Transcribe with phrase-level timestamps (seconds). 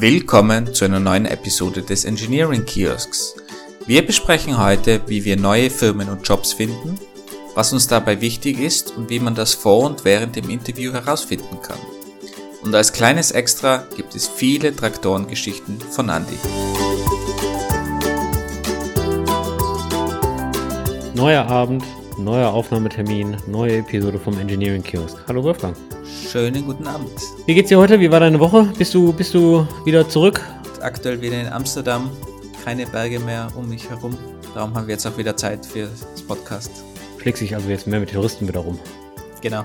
[0.00, 3.36] Willkommen zu einer neuen Episode des Engineering Kiosks.
[3.84, 6.98] Wir besprechen heute, wie wir neue Firmen und Jobs finden,
[7.54, 11.58] was uns dabei wichtig ist und wie man das vor und während dem Interview herausfinden
[11.62, 11.76] kann.
[12.62, 16.38] Und als kleines Extra gibt es viele Traktorengeschichten von Andy.
[21.14, 21.84] Neuer Abend,
[22.16, 25.18] neuer Aufnahmetermin, neue Episode vom Engineering Kiosk.
[25.28, 25.76] Hallo Wolfgang.
[26.10, 27.10] Schönen guten Abend.
[27.46, 28.00] Wie geht's dir heute?
[28.00, 28.72] Wie war deine Woche?
[28.76, 30.40] Bist du, bist du wieder zurück?
[30.80, 32.10] Aktuell wieder in Amsterdam,
[32.64, 34.16] keine Berge mehr um mich herum.
[34.54, 36.70] Darum haben wir jetzt auch wieder Zeit für das Podcast.
[37.20, 38.78] Schlägt sich also jetzt mehr mit Touristen wieder rum.
[39.40, 39.64] Genau.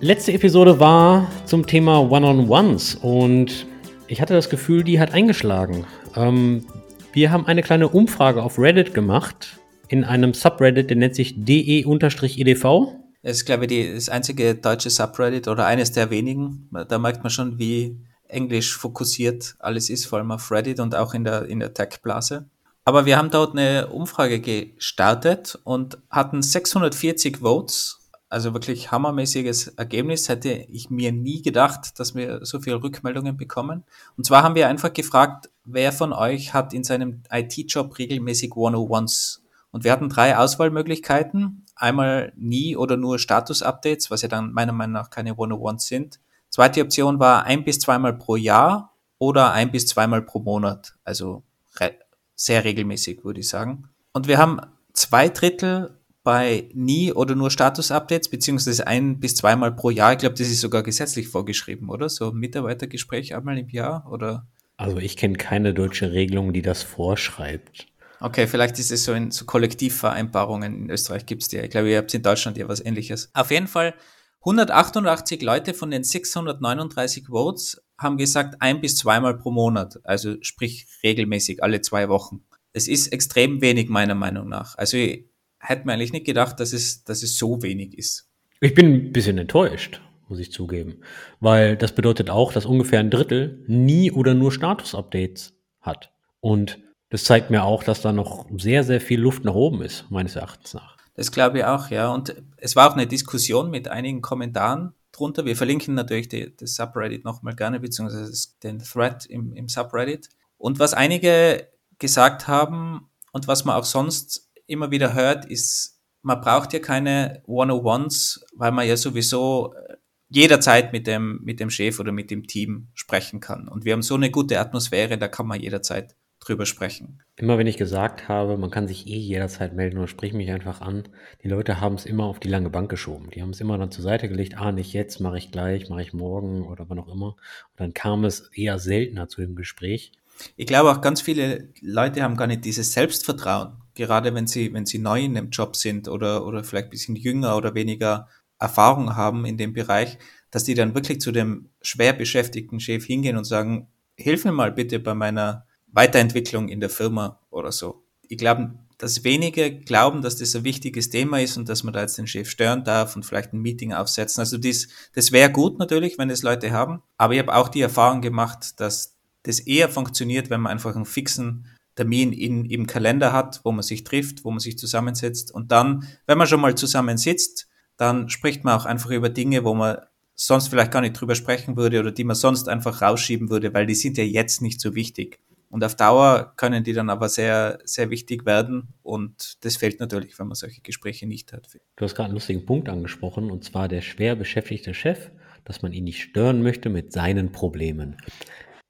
[0.00, 3.66] Letzte Episode war zum Thema One-on-Ones und
[4.08, 5.84] ich hatte das Gefühl, die hat eingeschlagen.
[6.16, 6.66] Ähm,
[7.12, 12.99] wir haben eine kleine Umfrage auf Reddit gemacht, in einem Subreddit, der nennt sich de-edv.
[13.22, 16.70] Das ist, glaube ich, die, das einzige deutsche Subreddit oder eines der wenigen.
[16.88, 21.14] Da merkt man schon, wie englisch fokussiert alles ist, vor allem auf Reddit und auch
[21.14, 22.48] in der, in der Tech-Blase.
[22.84, 27.98] Aber wir haben dort eine Umfrage gestartet und hatten 640 Votes.
[28.28, 30.28] Also wirklich hammermäßiges Ergebnis.
[30.28, 33.84] Hätte ich mir nie gedacht, dass wir so viele Rückmeldungen bekommen.
[34.16, 39.40] Und zwar haben wir einfach gefragt, wer von euch hat in seinem IT-Job regelmäßig 101s?
[39.72, 44.94] Und wir hatten drei Auswahlmöglichkeiten einmal nie oder nur Status-Updates, was ja dann meiner Meinung
[44.94, 46.20] nach keine 101 sind.
[46.50, 50.94] Zweite Option war ein bis zweimal pro Jahr oder ein bis zweimal pro Monat.
[51.04, 51.42] Also
[51.76, 51.94] re
[52.34, 53.88] sehr regelmäßig, würde ich sagen.
[54.12, 54.60] Und wir haben
[54.92, 60.12] zwei Drittel bei nie oder nur Status-Updates, beziehungsweise ein bis zweimal pro Jahr.
[60.12, 62.08] Ich glaube, das ist sogar gesetzlich vorgeschrieben, oder?
[62.08, 64.46] So ein Mitarbeitergespräch einmal im Jahr, oder?
[64.76, 67.86] Also ich kenne keine deutsche Regelung, die das vorschreibt.
[68.20, 71.56] Okay, vielleicht ist es so in so Kollektivvereinbarungen in Österreich gibt es die.
[71.56, 73.30] Ich glaube, ihr habt in Deutschland ja was ähnliches.
[73.32, 73.94] Auf jeden Fall
[74.40, 80.00] 188 Leute von den 639 Votes haben gesagt, ein bis zweimal pro Monat.
[80.04, 82.42] Also sprich regelmäßig, alle zwei Wochen.
[82.72, 84.76] Es ist extrem wenig meiner Meinung nach.
[84.78, 85.26] Also ich
[85.58, 88.28] hätte mir eigentlich nicht gedacht, dass es, dass es so wenig ist.
[88.60, 91.00] Ich bin ein bisschen enttäuscht, muss ich zugeben.
[91.40, 96.12] Weil das bedeutet auch, dass ungefähr ein Drittel nie oder nur Status-Updates hat.
[96.40, 96.78] Und
[97.10, 100.36] das zeigt mir auch, dass da noch sehr, sehr viel Luft nach oben ist, meines
[100.36, 100.96] Erachtens nach.
[101.14, 102.12] Das glaube ich auch, ja.
[102.12, 105.44] Und es war auch eine Diskussion mit einigen Kommentaren drunter.
[105.44, 110.28] Wir verlinken natürlich die, das Subreddit nochmal gerne, beziehungsweise den Thread im, im Subreddit.
[110.56, 111.68] Und was einige
[111.98, 117.42] gesagt haben und was man auch sonst immer wieder hört, ist, man braucht ja keine
[117.46, 119.96] 101s, weil man ja sowieso äh,
[120.28, 123.68] jederzeit mit dem, mit dem Chef oder mit dem Team sprechen kann.
[123.68, 126.14] Und wir haben so eine gute Atmosphäre, da kann man jederzeit
[126.50, 127.22] drüber sprechen.
[127.36, 130.80] Immer wenn ich gesagt habe, man kann sich eh jederzeit melden oder sprich mich einfach
[130.80, 131.04] an,
[131.42, 133.30] die Leute haben es immer auf die lange Bank geschoben.
[133.30, 136.02] Die haben es immer dann zur Seite gelegt, ah, nicht jetzt, mache ich gleich, mache
[136.02, 137.28] ich morgen oder wann auch immer.
[137.28, 140.12] Und dann kam es eher seltener zu dem Gespräch.
[140.56, 144.86] Ich glaube auch ganz viele Leute haben gar nicht dieses Selbstvertrauen, gerade wenn sie, wenn
[144.86, 148.28] sie neu in dem Job sind oder, oder vielleicht ein bisschen jünger oder weniger
[148.58, 150.18] Erfahrung haben in dem Bereich,
[150.50, 154.72] dass die dann wirklich zu dem schwer beschäftigten Chef hingehen und sagen, hilf mir mal
[154.72, 158.02] bitte bei meiner Weiterentwicklung in der Firma oder so.
[158.28, 162.02] Ich glaube, dass wenige glauben, dass das ein wichtiges Thema ist und dass man da
[162.02, 164.40] jetzt den Chef stören darf und vielleicht ein Meeting aufsetzen.
[164.40, 167.02] Also das, das wäre gut natürlich, wenn es Leute haben.
[167.16, 171.06] Aber ich habe auch die Erfahrung gemacht, dass das eher funktioniert, wenn man einfach einen
[171.06, 175.50] fixen Termin in, im Kalender hat, wo man sich trifft, wo man sich zusammensetzt.
[175.50, 179.74] Und dann, wenn man schon mal zusammensitzt, dann spricht man auch einfach über Dinge, wo
[179.74, 179.98] man
[180.34, 183.86] sonst vielleicht gar nicht drüber sprechen würde oder die man sonst einfach rausschieben würde, weil
[183.86, 185.38] die sind ja jetzt nicht so wichtig.
[185.70, 188.94] Und auf Dauer können die dann aber sehr, sehr wichtig werden.
[189.02, 191.68] Und das fällt natürlich, wenn man solche Gespräche nicht hat.
[191.96, 195.30] Du hast gerade einen lustigen Punkt angesprochen, und zwar der schwer beschäftigte Chef,
[195.64, 198.16] dass man ihn nicht stören möchte mit seinen Problemen.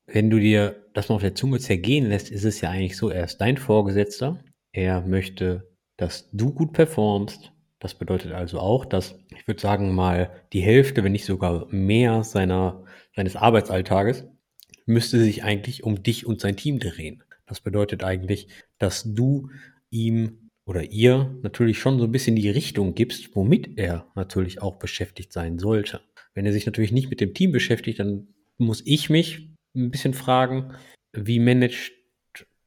[0.06, 3.10] Wenn du dir das mal auf der Zunge zergehen lässt, ist es ja eigentlich so,
[3.10, 4.42] er ist dein Vorgesetzter.
[4.72, 5.68] Er möchte,
[5.98, 7.52] dass du gut performst.
[7.78, 12.24] Das bedeutet also auch, dass, ich würde sagen, mal die Hälfte, wenn nicht sogar mehr
[12.24, 12.84] seiner,
[13.14, 14.24] seines Arbeitsalltages
[14.90, 17.22] müsste sich eigentlich um dich und sein Team drehen.
[17.46, 18.48] Das bedeutet eigentlich,
[18.78, 19.50] dass du
[19.90, 24.76] ihm oder ihr natürlich schon so ein bisschen die Richtung gibst, womit er natürlich auch
[24.76, 26.00] beschäftigt sein sollte.
[26.34, 30.14] Wenn er sich natürlich nicht mit dem Team beschäftigt, dann muss ich mich ein bisschen
[30.14, 30.74] fragen,
[31.12, 31.92] wie managt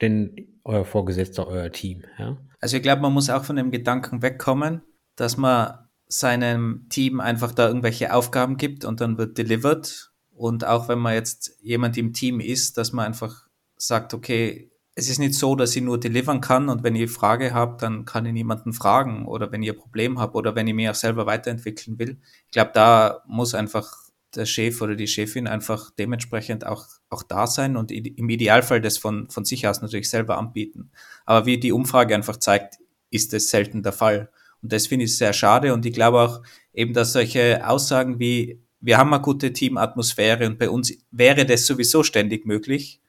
[0.02, 2.04] denn euer Vorgesetzter euer Team?
[2.18, 2.38] Ja?
[2.60, 4.82] Also ich glaube, man muss auch von dem Gedanken wegkommen,
[5.16, 10.13] dass man seinem Team einfach da irgendwelche Aufgaben gibt und dann wird delivered
[10.44, 13.48] und auch wenn man jetzt jemand im Team ist, dass man einfach
[13.78, 17.54] sagt, okay, es ist nicht so, dass ich nur delivern kann und wenn ihr Frage
[17.54, 20.74] habt, dann kann ich niemanden fragen oder wenn ihr ein Problem habt oder wenn ich
[20.74, 22.18] mich auch selber weiterentwickeln will.
[22.48, 23.90] Ich glaube, da muss einfach
[24.36, 28.98] der Chef oder die Chefin einfach dementsprechend auch, auch da sein und im Idealfall das
[28.98, 30.92] von, von sich aus natürlich selber anbieten.
[31.26, 32.80] Aber wie die Umfrage einfach zeigt,
[33.12, 34.30] ist das selten der Fall.
[34.62, 36.42] Und das finde ich sehr schade und ich glaube auch
[36.74, 41.66] eben, dass solche Aussagen wie, wir haben eine gute Teamatmosphäre und bei uns wäre das
[41.66, 43.00] sowieso ständig möglich,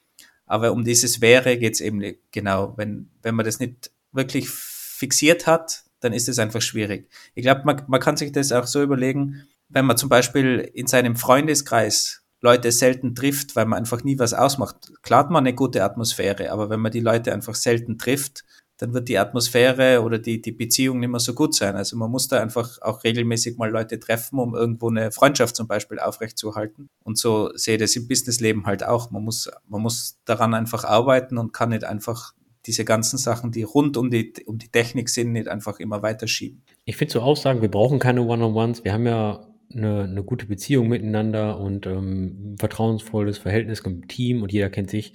[0.47, 2.75] aber um dieses wäre geht es eben genau.
[2.77, 7.09] Wenn, wenn man das nicht wirklich fixiert hat, dann ist es einfach schwierig.
[7.35, 10.87] Ich glaube, man, man kann sich das auch so überlegen, wenn man zum Beispiel in
[10.87, 14.93] seinem Freundeskreis Leute selten trifft, weil man einfach nie was ausmacht.
[15.03, 18.45] Klar hat man eine gute Atmosphäre, aber wenn man die Leute einfach selten trifft,
[18.79, 21.77] dann wird die Atmosphäre oder die, die Beziehung nicht mehr so gut sein.
[21.77, 25.69] Also man muss da einfach auch regelmäßig mal Leute treffen, um irgendwo eine Freundschaft zum
[25.69, 26.89] Beispiel aufrechtzuerhalten.
[27.05, 29.11] Und so sehe ich das im Businessleben halt auch.
[29.11, 32.33] Man muss, man muss daran einfach arbeiten und kann nicht einfach
[32.67, 36.63] diese ganzen Sachen, die rund um die, um die Technik sind, nicht einfach immer weiterschieben.
[36.85, 38.85] Ich finde so Aussagen, wir brauchen keine One-on-Ones.
[38.85, 44.53] Wir haben ja eine, eine gute Beziehung miteinander und ähm, vertrauensvolles Verhältnis im Team und
[44.53, 45.13] jeder kennt sich,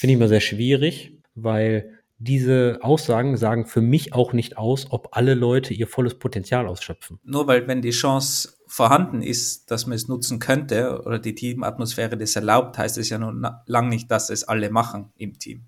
[0.00, 5.08] finde ich immer sehr schwierig, weil diese Aussagen sagen für mich auch nicht aus, ob
[5.12, 7.18] alle Leute ihr volles Potenzial ausschöpfen.
[7.24, 12.16] Nur weil, wenn die Chance vorhanden ist, dass man es nutzen könnte oder die Teamatmosphäre
[12.16, 13.34] das erlaubt, heißt es ja noch
[13.66, 15.66] lang nicht, dass es alle machen im Team.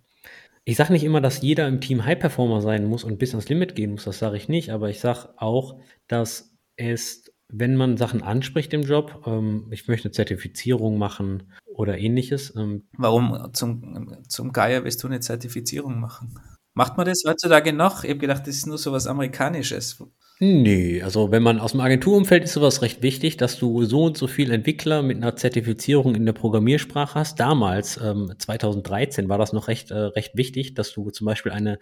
[0.64, 3.48] Ich sage nicht immer, dass jeder im Team High Performer sein muss und bis ans
[3.48, 7.96] Limit gehen muss, das sage ich nicht, aber ich sage auch, dass es, wenn man
[7.96, 12.52] Sachen anspricht im Job, ähm, ich möchte eine Zertifizierung machen oder ähnliches.
[12.56, 16.34] Ähm, Warum zum, zum Geier willst du eine Zertifizierung machen?
[16.74, 18.04] Macht man das heutzutage noch?
[18.04, 20.02] Ich habe gedacht, das ist nur so was Amerikanisches.
[20.40, 24.16] Nee, also wenn man aus dem Agenturumfeld ist sowas recht wichtig, dass du so und
[24.16, 27.40] so viel Entwickler mit einer Zertifizierung in der Programmiersprache hast.
[27.40, 31.78] Damals, ähm, 2013, war das noch recht, äh, recht wichtig, dass du zum Beispiel eine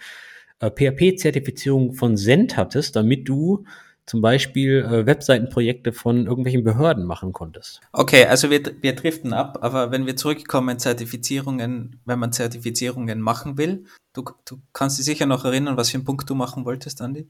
[0.61, 3.65] äh, PHP-Zertifizierung von Send hattest, damit du
[4.07, 7.81] zum Beispiel äh, Webseitenprojekte von irgendwelchen Behörden machen konntest.
[7.93, 13.59] Okay, also wir, wir driften ab, aber wenn wir zurückkommen, Zertifizierungen, wenn man Zertifizierungen machen
[13.59, 17.03] will, du, du kannst dich sicher noch erinnern, was für einen Punkt du machen wolltest,
[17.03, 17.29] Andi?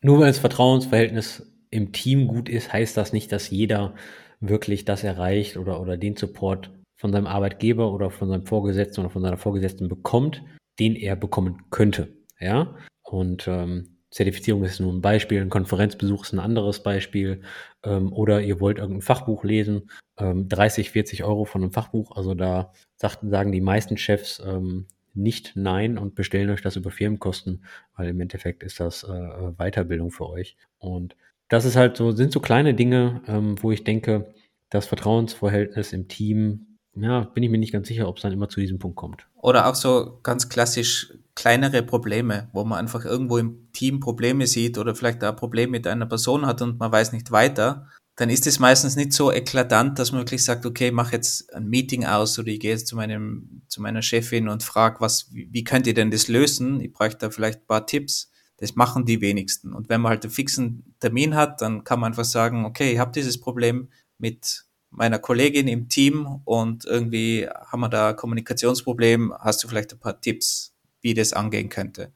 [0.00, 3.94] Nur weil das Vertrauensverhältnis im Team gut ist, heißt das nicht, dass jeder
[4.40, 9.10] wirklich das erreicht oder, oder den Support von seinem Arbeitgeber oder von seinem Vorgesetzten oder
[9.10, 10.42] von seiner Vorgesetzten bekommt,
[10.78, 12.16] den er bekommen könnte.
[12.40, 12.76] Ja.
[13.02, 17.42] Und ähm, Zertifizierung ist nur ein Beispiel, ein Konferenzbesuch ist ein anderes Beispiel.
[17.84, 22.16] Ähm, oder ihr wollt irgendein Fachbuch lesen, ähm, 30, 40 Euro von einem Fachbuch.
[22.16, 26.90] Also da sagt, sagen die meisten Chefs, ähm, nicht Nein und bestellen euch das über
[26.90, 27.64] Firmenkosten,
[27.96, 30.56] weil im Endeffekt ist das äh, Weiterbildung für euch.
[30.78, 31.16] Und
[31.48, 34.32] das ist halt so, sind so kleine Dinge, ähm, wo ich denke,
[34.70, 36.67] das Vertrauensverhältnis im Team,
[37.00, 39.26] ja, bin ich mir nicht ganz sicher, ob es dann immer zu diesem Punkt kommt.
[39.36, 44.76] Oder auch so ganz klassisch kleinere Probleme, wo man einfach irgendwo im Team Probleme sieht
[44.76, 47.86] oder vielleicht ein Problem mit einer Person hat und man weiß nicht weiter
[48.18, 51.68] dann ist es meistens nicht so eklatant, dass man wirklich sagt, okay, mach jetzt ein
[51.68, 55.48] Meeting aus oder ich gehe jetzt zu meinem, zu meiner Chefin und frage, was, wie,
[55.52, 56.80] wie könnt ihr denn das lösen?
[56.80, 58.32] Ich bräuchte da vielleicht ein paar Tipps.
[58.56, 59.72] Das machen die wenigsten.
[59.72, 62.98] Und wenn man halt einen fixen Termin hat, dann kann man einfach sagen, okay, ich
[62.98, 69.34] habe dieses Problem mit meiner Kollegin im Team und irgendwie haben wir da ein Kommunikationsproblem.
[69.38, 72.12] Hast du vielleicht ein paar Tipps, wie das angehen könnte?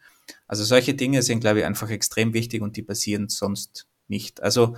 [0.47, 4.43] Also solche Dinge sind, glaube ich, einfach extrem wichtig und die passieren sonst nicht.
[4.43, 4.77] Also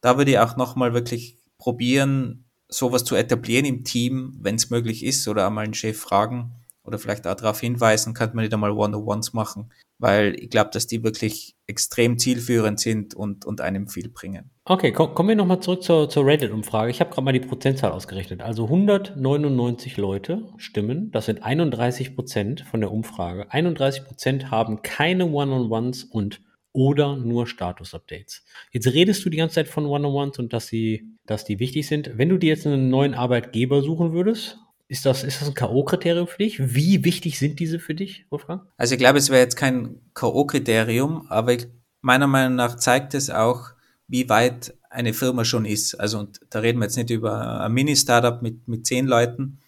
[0.00, 5.04] da würde ich auch nochmal wirklich probieren, sowas zu etablieren im Team, wenn es möglich
[5.04, 8.72] ist, oder einmal einen Chef fragen oder vielleicht auch darauf hinweisen, könnte man nicht einmal
[8.72, 14.08] One-on-Ones machen, weil ich glaube, dass die wirklich extrem zielführend sind und, und einem viel
[14.08, 14.50] bringen.
[14.64, 16.90] Okay, komm, kommen wir nochmal zurück zur, zur Reddit-Umfrage.
[16.90, 18.42] Ich habe gerade mal die Prozentzahl ausgerechnet.
[18.42, 23.50] Also 199 Leute stimmen, das sind 31 Prozent von der Umfrage.
[23.50, 26.40] 31 Prozent haben keine One-on-Ones und
[26.74, 28.44] oder nur Status-Updates.
[28.72, 32.18] Jetzt redest du die ganze Zeit von One-on-Ones und dass sie, dass die wichtig sind.
[32.18, 36.26] Wenn du dir jetzt einen neuen Arbeitgeber suchen würdest, ist das, ist das ein K.O.-Kriterium
[36.26, 36.74] für dich?
[36.74, 38.62] Wie wichtig sind diese für dich, Wolfgang?
[38.76, 41.68] Also ich glaube, es wäre jetzt kein K.O.-Kriterium, aber ich,
[42.00, 43.70] meiner Meinung nach zeigt es auch,
[44.08, 45.94] wie weit eine Firma schon ist.
[45.94, 49.58] Also und da reden wir jetzt nicht über ein Mini-Startup mit, mit zehn Leuten,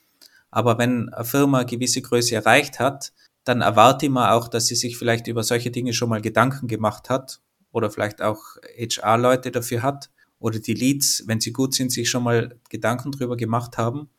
[0.50, 3.12] aber wenn eine Firma eine gewisse Größe erreicht hat,
[3.44, 6.66] dann erwarte ich mal auch, dass sie sich vielleicht über solche Dinge schon mal Gedanken
[6.66, 7.40] gemacht hat
[7.72, 8.42] oder vielleicht auch
[8.78, 13.36] HR-Leute dafür hat oder die Leads, wenn sie gut sind, sich schon mal Gedanken drüber
[13.36, 14.10] gemacht haben.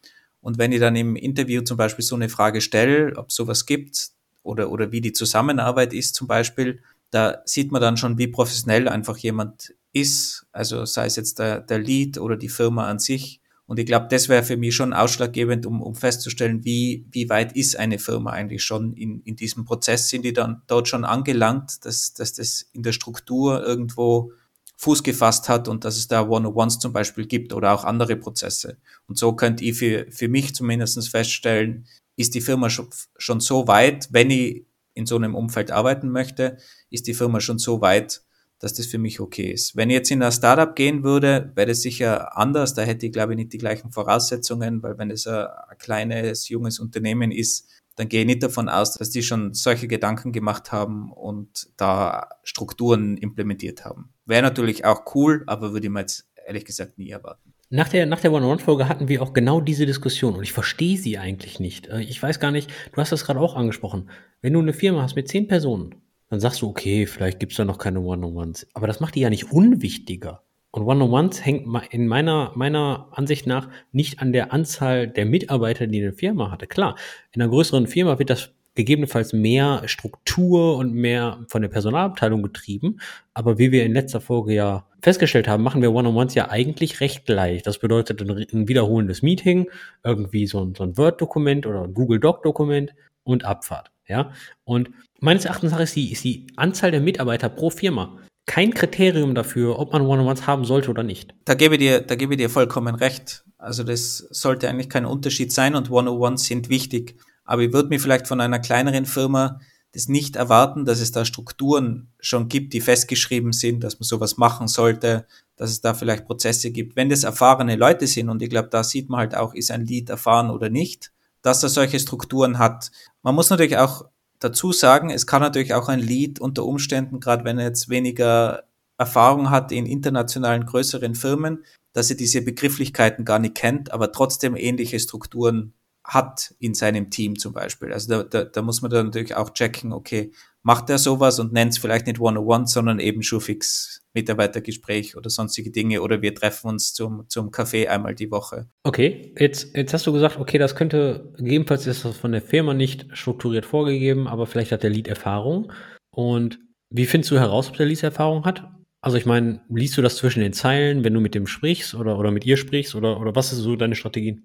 [0.48, 4.12] Und wenn ich dann im Interview zum Beispiel so eine Frage stelle, ob sowas gibt
[4.44, 6.80] oder, oder wie die Zusammenarbeit ist zum Beispiel,
[7.12, 10.46] da sieht man dann schon, wie professionell einfach jemand ist.
[10.54, 13.42] Also sei es jetzt der, der Lead oder die Firma an sich.
[13.66, 17.52] Und ich glaube, das wäre für mich schon ausschlaggebend, um, um festzustellen, wie, wie weit
[17.58, 21.84] ist eine Firma eigentlich schon in, in diesem Prozess, sind die dann dort schon angelangt,
[21.84, 24.32] dass, dass das in der Struktur irgendwo
[24.78, 28.78] Fuß gefasst hat und dass es da One-on-Ones zum Beispiel gibt oder auch andere Prozesse.
[29.08, 34.08] Und so könnt ihr für, für mich zumindest feststellen, ist die Firma schon, so weit,
[34.12, 36.58] wenn ich in so einem Umfeld arbeiten möchte,
[36.90, 38.22] ist die Firma schon so weit,
[38.60, 39.76] dass das für mich okay ist.
[39.76, 42.74] Wenn ich jetzt in ein Startup gehen würde, wäre das sicher anders.
[42.74, 46.80] Da hätte ich, glaube ich, nicht die gleichen Voraussetzungen, weil wenn es ein kleines, junges
[46.80, 47.68] Unternehmen ist,
[47.98, 52.30] dann gehe ich nicht davon aus, dass die schon solche Gedanken gemacht haben und da
[52.44, 54.14] Strukturen implementiert haben.
[54.26, 57.54] Wäre natürlich auch cool, aber würde ich mir jetzt ehrlich gesagt nie erwarten.
[57.70, 61.18] Nach der, nach der One-on-One-Folge hatten wir auch genau diese Diskussion und ich verstehe sie
[61.18, 61.88] eigentlich nicht.
[61.88, 64.10] Äh, ich weiß gar nicht, du hast das gerade auch angesprochen.
[64.42, 65.96] Wenn du eine Firma hast mit zehn Personen,
[66.30, 68.68] dann sagst du, okay, vielleicht gibt es da noch keine One-on-Ones.
[68.74, 70.44] Aber das macht die ja nicht unwichtiger.
[70.78, 76.04] Und One-on-Ones hängt in meiner, meiner Ansicht nach nicht an der Anzahl der Mitarbeiter, die
[76.04, 76.68] eine Firma hatte.
[76.68, 76.96] Klar,
[77.32, 83.00] in einer größeren Firma wird das gegebenenfalls mehr Struktur und mehr von der Personalabteilung getrieben.
[83.34, 87.28] Aber wie wir in letzter Folge ja festgestellt haben, machen wir One-on-Ones ja eigentlich recht
[87.28, 87.66] leicht.
[87.66, 89.72] Das bedeutet ein, ein wiederholendes Meeting,
[90.04, 92.94] irgendwie so ein, so ein Word-Dokument oder ein Google Doc-Dokument
[93.24, 93.90] und Abfahrt.
[94.08, 94.32] Ja,
[94.64, 94.92] und
[95.22, 99.94] meines Erachtens ist die, ist die Anzahl der Mitarbeiter pro Firma kein Kriterium dafür, ob
[99.94, 101.36] man One-on-Ones haben sollte oder nicht.
[101.46, 103.44] Da gebe ich dir, da gebe ich dir vollkommen recht.
[103.60, 107.18] Also das sollte eigentlich kein Unterschied sein und One-on-Ones sind wichtig.
[107.44, 109.60] Aber ich würde mir vielleicht von einer kleineren Firma
[109.94, 114.38] das nicht erwarten, dass es da Strukturen schon gibt, die festgeschrieben sind, dass man sowas
[114.38, 115.26] machen sollte,
[115.56, 116.96] dass es da vielleicht Prozesse gibt.
[116.96, 119.86] Wenn das erfahrene Leute sind, und ich glaube, da sieht man halt auch, ist ein
[119.86, 121.12] Lead erfahren oder nicht,
[121.42, 122.92] dass er solche Strukturen hat.
[123.24, 124.06] Man muss natürlich auch
[124.40, 128.64] dazu sagen, es kann natürlich auch ein Lead unter Umständen, gerade wenn er jetzt weniger
[128.98, 131.64] Erfahrung hat in internationalen größeren Firmen,
[131.94, 137.38] dass er diese Begrifflichkeiten gar nicht kennt, aber trotzdem ähnliche Strukturen hat in seinem Team
[137.38, 137.92] zum Beispiel.
[137.92, 140.32] Also da, da, da muss man dann natürlich auch checken, okay,
[140.64, 145.70] macht er sowas und nennt es vielleicht nicht One-on-One, sondern eben Schufix Mitarbeitergespräch oder sonstige
[145.70, 148.68] Dinge oder wir treffen uns zum, zum Café einmal die Woche.
[148.84, 152.74] Okay, jetzt, jetzt hast du gesagt, okay, das könnte, gegebenenfalls ist das von der Firma
[152.74, 155.72] nicht strukturiert vorgegeben, aber vielleicht hat der Lead Erfahrung.
[156.10, 156.60] Und
[156.90, 158.68] wie findest du heraus, ob der Lead Erfahrung hat?
[159.02, 162.18] Also ich meine, liest du das zwischen den Zeilen, wenn du mit dem sprichst oder,
[162.18, 164.42] oder mit ihr sprichst oder, oder was ist so deine Strategie?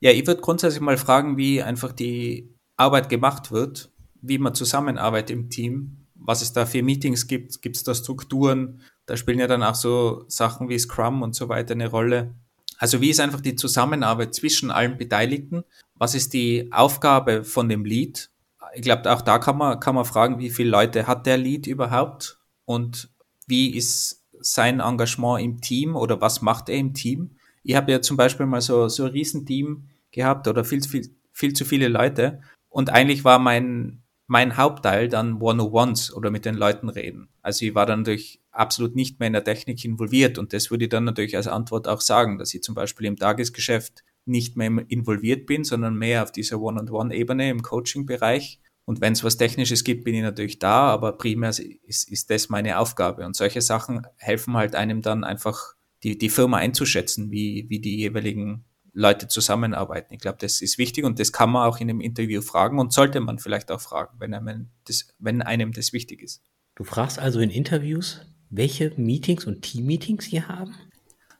[0.00, 5.30] Ja, ich würde grundsätzlich mal fragen, wie einfach die Arbeit gemacht wird, wie man zusammenarbeitet
[5.30, 9.46] im Team, was es da für Meetings gibt, gibt es da Strukturen, da spielen ja
[9.46, 12.34] dann auch so Sachen wie Scrum und so weiter eine Rolle.
[12.78, 15.64] Also wie ist einfach die Zusammenarbeit zwischen allen Beteiligten?
[15.94, 18.30] Was ist die Aufgabe von dem Lead?
[18.74, 21.66] Ich glaube, auch da kann man, kann man fragen, wie viele Leute hat der Lead
[21.66, 22.38] überhaupt?
[22.64, 23.10] Und
[23.46, 27.36] wie ist sein Engagement im Team oder was macht er im Team?
[27.62, 31.52] Ich habe ja zum Beispiel mal so, so ein Riesenteam gehabt oder viel, viel, viel
[31.52, 32.40] zu viele Leute.
[32.68, 34.01] Und eigentlich war mein,
[34.32, 37.28] mein Hauptteil dann One-on-Ones oder mit den Leuten reden.
[37.42, 40.84] Also ich war dann natürlich absolut nicht mehr in der Technik involviert und das würde
[40.84, 44.70] ich dann natürlich als Antwort auch sagen, dass ich zum Beispiel im Tagesgeschäft nicht mehr
[44.88, 48.58] involviert bin, sondern mehr auf dieser One-on-One-Ebene im Coaching-Bereich.
[48.86, 52.48] Und wenn es was Technisches gibt, bin ich natürlich da, aber primär ist, ist das
[52.48, 53.26] meine Aufgabe.
[53.26, 57.98] Und solche Sachen helfen halt einem dann einfach, die, die Firma einzuschätzen, wie, wie die
[57.98, 60.12] jeweiligen Leute zusammenarbeiten.
[60.12, 62.92] Ich glaube, das ist wichtig und das kann man auch in einem Interview fragen und
[62.92, 66.42] sollte man vielleicht auch fragen, wenn einem das, wenn einem das wichtig ist.
[66.74, 68.20] Du fragst also in Interviews,
[68.50, 70.74] welche Meetings und Team-Meetings ihr haben?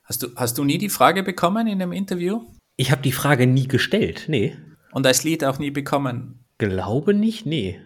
[0.04, 2.42] Hast du, hast du nie die Frage bekommen in einem Interview?
[2.76, 4.56] Ich habe die Frage nie gestellt, nee.
[4.92, 6.44] Und als Lied auch nie bekommen?
[6.58, 7.80] Glaube nicht, nee.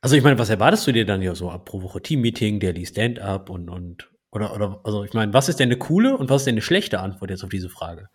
[0.00, 2.86] Also ich meine, was erwartest du dir dann ja so ab pro Woche Team-Meeting, Daily
[2.86, 6.42] Stand-up und, und oder, oder, also ich meine, was ist denn eine coole und was
[6.42, 8.08] ist denn eine schlechte Antwort jetzt auf diese Frage?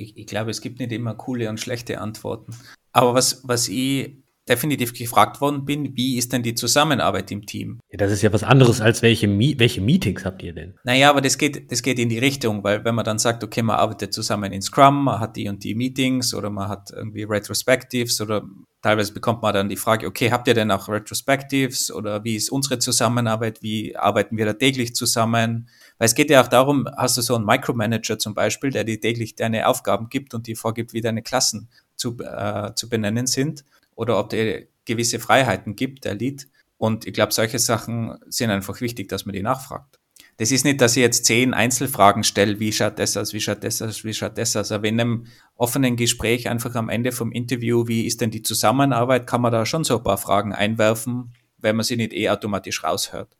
[0.00, 2.54] Ich, ich glaube, es gibt nicht immer coole und schlechte Antworten.
[2.92, 4.16] Aber was, was ich
[4.48, 7.78] definitiv gefragt worden bin, wie ist denn die Zusammenarbeit im Team?
[7.90, 10.74] Ja, das ist ja was anderes als welche, welche Meetings habt ihr denn?
[10.82, 13.62] Naja, aber das geht, das geht in die Richtung, weil wenn man dann sagt, okay,
[13.62, 17.22] man arbeitet zusammen in Scrum, man hat die und die Meetings oder man hat irgendwie
[17.22, 18.42] Retrospectives oder
[18.82, 22.50] teilweise bekommt man dann die Frage, okay, habt ihr denn auch Retrospectives oder wie ist
[22.50, 25.68] unsere Zusammenarbeit, wie arbeiten wir da täglich zusammen?
[26.00, 28.98] Weil es geht ja auch darum, hast du so einen Micromanager zum Beispiel, der dir
[28.98, 33.66] täglich deine Aufgaben gibt und dir vorgibt, wie deine Klassen zu, äh, zu benennen sind
[33.96, 36.48] oder ob der gewisse Freiheiten gibt, der Lead.
[36.78, 40.00] Und ich glaube, solche Sachen sind einfach wichtig, dass man die nachfragt.
[40.38, 43.62] Das ist nicht, dass ich jetzt zehn Einzelfragen stelle, wie schaut das aus, wie schaut
[43.62, 44.72] das aus, wie schaut das aus.
[44.72, 49.26] Aber in einem offenen Gespräch einfach am Ende vom Interview, wie ist denn die Zusammenarbeit,
[49.26, 52.82] kann man da schon so ein paar Fragen einwerfen, wenn man sie nicht eh automatisch
[52.82, 53.36] raushört.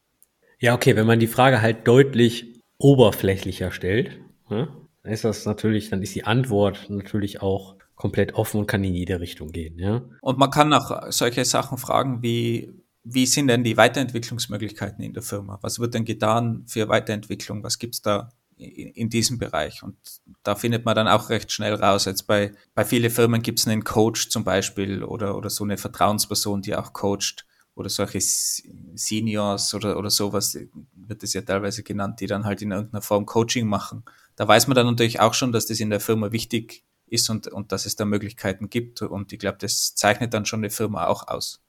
[0.61, 4.69] Ja, okay, wenn man die Frage halt deutlich oberflächlicher stellt, ne,
[5.03, 8.95] dann ist das natürlich, dann ist die Antwort natürlich auch komplett offen und kann in
[8.95, 10.03] jede Richtung gehen, ja.
[10.21, 15.23] Und man kann auch solche Sachen fragen wie, wie sind denn die Weiterentwicklungsmöglichkeiten in der
[15.23, 15.59] Firma?
[15.63, 17.63] Was wird denn getan für Weiterentwicklung?
[17.63, 19.83] Was gibt's da in diesem Bereich?
[19.83, 19.97] Und
[20.43, 22.05] da findet man dann auch recht schnell raus.
[22.05, 26.61] Jetzt bei, bei vielen Firmen gibt's einen Coach zum Beispiel oder, oder so eine Vertrauensperson,
[26.61, 30.59] die auch coacht oder solche Seniors oder, oder sowas,
[30.93, 34.05] wird es ja teilweise genannt, die dann halt in irgendeiner Form Coaching machen.
[34.37, 37.49] Da weiß man dann natürlich auch schon, dass das in der Firma wichtig ist und,
[37.49, 39.03] und dass es da Möglichkeiten gibt.
[39.03, 41.61] Und ich glaube, das zeichnet dann schon eine Firma auch aus.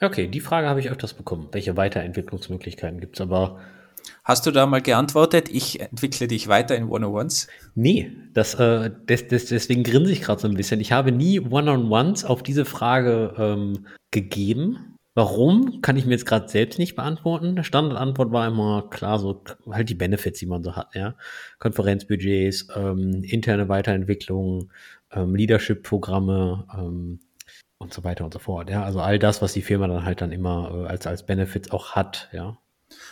[0.00, 1.48] Okay, die Frage habe ich öfters bekommen.
[1.52, 3.20] Welche Weiterentwicklungsmöglichkeiten gibt es?
[3.20, 3.60] Aber
[4.24, 7.48] Hast du da mal geantwortet, ich entwickle dich weiter in One-on-Ones?
[7.74, 10.80] Nee, das, äh, des, des, deswegen grinse ich gerade so ein bisschen.
[10.80, 14.96] Ich habe nie One-on-Ones auf diese Frage ähm, gegeben.
[15.18, 17.64] Warum, kann ich mir jetzt gerade selbst nicht beantworten.
[17.64, 21.16] Standardantwort war immer klar, so halt die Benefits, die man so hat, ja.
[21.58, 24.70] Konferenzbudgets, ähm, interne Weiterentwicklung,
[25.10, 27.18] ähm, Leadership-Programme, ähm,
[27.78, 28.70] und so weiter und so fort.
[28.70, 31.72] Ja, also all das, was die Firma dann halt dann immer äh, als, als Benefits
[31.72, 32.56] auch hat, ja.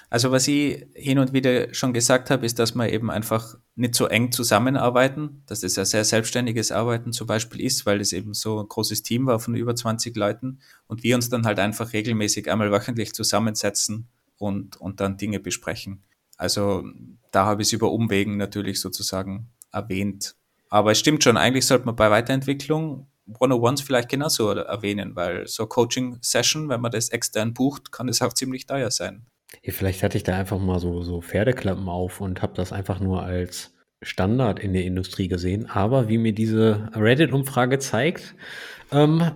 [0.09, 3.95] Also was ich hin und wieder schon gesagt habe, ist, dass wir eben einfach nicht
[3.95, 8.33] so eng zusammenarbeiten, dass das ein sehr selbstständiges Arbeiten zum Beispiel ist, weil es eben
[8.33, 11.93] so ein großes Team war von über 20 Leuten und wir uns dann halt einfach
[11.93, 14.07] regelmäßig einmal wöchentlich zusammensetzen
[14.39, 16.05] und, und dann Dinge besprechen.
[16.37, 16.85] Also
[17.33, 20.37] da habe ich es über Umwegen natürlich sozusagen erwähnt.
[20.69, 25.67] Aber es stimmt schon, eigentlich sollte man bei Weiterentwicklung 101s vielleicht genauso erwähnen, weil so
[25.67, 29.27] Coaching-Session, wenn man das extern bucht, kann es auch ziemlich teuer sein.
[29.62, 33.00] Ja, vielleicht hatte ich da einfach mal so, so Pferdeklappen auf und habe das einfach
[33.00, 35.67] nur als Standard in der Industrie gesehen.
[35.67, 38.35] Aber wie mir diese Reddit-Umfrage zeigt,
[38.93, 39.31] ähm,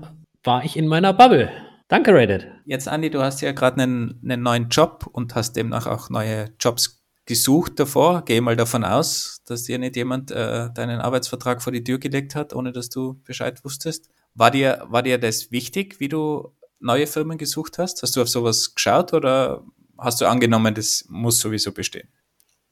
[0.44, 1.50] war ich in meiner Bubble.
[1.88, 2.46] Danke, Reddit.
[2.66, 6.50] Jetzt, Andi, du hast ja gerade einen, einen neuen Job und hast demnach auch neue
[6.60, 8.24] Jobs gesucht davor.
[8.24, 12.34] Gehe mal davon aus, dass dir nicht jemand äh, deinen Arbeitsvertrag vor die Tür gelegt
[12.34, 14.08] hat, ohne dass du Bescheid wusstest.
[14.34, 18.02] War dir, war dir das wichtig, wie du neue Firmen gesucht hast?
[18.02, 19.64] Hast du auf sowas geschaut oder
[20.00, 22.08] hast du angenommen, das muss sowieso bestehen?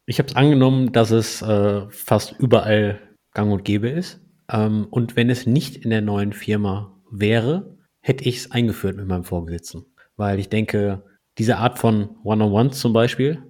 [0.06, 3.00] Ich habe es angenommen, dass es äh, fast überall
[3.34, 4.20] gang und gäbe ist.
[4.50, 9.06] Ähm, und wenn es nicht in der neuen Firma wäre, hätte ich es eingeführt mit
[9.06, 9.84] meinem Vorgesetzten.
[10.16, 11.04] Weil ich denke,
[11.36, 13.42] diese Art von One-on-Ones zum Beispiel,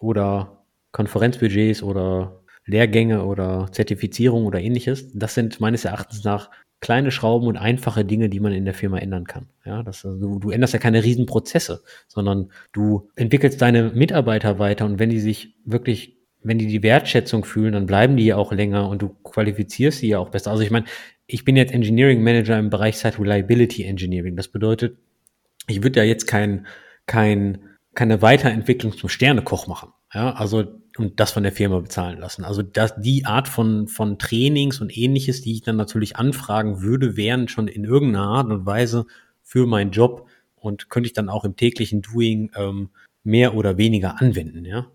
[0.00, 7.46] oder Konferenzbudgets oder Lehrgänge oder Zertifizierung oder ähnliches, das sind meines Erachtens nach kleine Schrauben
[7.46, 9.48] und einfache Dinge, die man in der Firma ändern kann.
[9.64, 14.86] Ja, das, also du, du änderst ja keine Riesenprozesse, sondern du entwickelst deine Mitarbeiter weiter
[14.86, 18.52] und wenn die sich wirklich, wenn die die Wertschätzung fühlen, dann bleiben die ja auch
[18.52, 20.50] länger und du qualifizierst sie ja auch besser.
[20.50, 20.86] Also ich meine,
[21.26, 24.36] ich bin jetzt Engineering Manager im Bereich Site Reliability Engineering.
[24.36, 24.96] Das bedeutet,
[25.68, 26.66] ich würde ja jetzt kein,
[27.06, 27.58] kein
[27.94, 29.92] keine Weiterentwicklung zum Sternekoch machen.
[30.14, 30.64] Ja, also
[31.00, 32.44] und das von der Firma bezahlen lassen.
[32.44, 37.16] Also das, die Art von, von Trainings und ähnliches, die ich dann natürlich anfragen würde,
[37.16, 39.06] wären schon in irgendeiner Art und Weise
[39.42, 42.90] für meinen Job und könnte ich dann auch im täglichen Doing ähm,
[43.24, 44.88] mehr oder weniger anwenden, ja.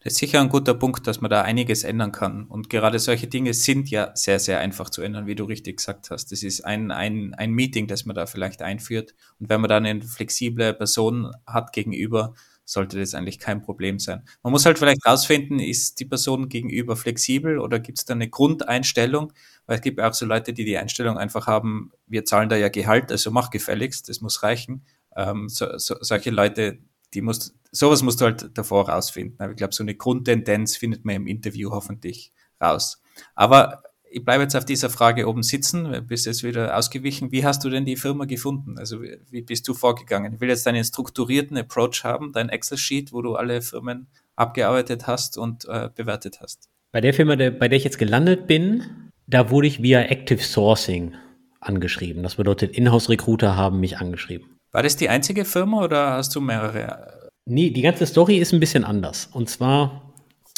[0.00, 2.44] Das ist sicher ein guter Punkt, dass man da einiges ändern kann.
[2.44, 6.10] Und gerade solche Dinge sind ja sehr, sehr einfach zu ändern, wie du richtig gesagt
[6.10, 6.30] hast.
[6.32, 9.14] Das ist ein, ein, ein Meeting, das man da vielleicht einführt.
[9.40, 14.22] Und wenn man dann eine flexible Person hat gegenüber, sollte das eigentlich kein Problem sein.
[14.42, 18.28] Man muss halt vielleicht rausfinden, ist die Person gegenüber flexibel oder gibt es da eine
[18.28, 19.32] Grundeinstellung?
[19.66, 22.68] Weil es gibt auch so Leute, die die Einstellung einfach haben, wir zahlen da ja
[22.68, 24.84] Gehalt, also mach gefälligst, das muss reichen.
[25.16, 26.78] Ähm, so, so, solche Leute,
[27.12, 29.38] die musst, sowas musst du halt davor rausfinden.
[29.40, 33.02] Aber ich glaube, so eine Grundtendenz findet man im Interview hoffentlich raus.
[33.34, 33.82] Aber
[34.14, 37.32] ich bleibe jetzt auf dieser Frage oben sitzen, bist jetzt wieder ausgewichen.
[37.32, 38.78] Wie hast du denn die Firma gefunden?
[38.78, 40.34] Also wie, bist du vorgegangen?
[40.34, 45.36] Ich will jetzt deinen strukturierten Approach haben, dein Excel-Sheet, wo du alle Firmen abgearbeitet hast
[45.36, 46.68] und äh, bewertet hast.
[46.92, 50.42] Bei der Firma, der, bei der ich jetzt gelandet bin, da wurde ich via Active
[50.42, 51.14] Sourcing
[51.58, 52.22] angeschrieben.
[52.22, 54.58] Das bedeutet, Inhouse-Recruiter haben mich angeschrieben.
[54.70, 57.30] War das die einzige Firma oder hast du mehrere?
[57.46, 59.28] Nee, die ganze Story ist ein bisschen anders.
[59.32, 60.14] Und zwar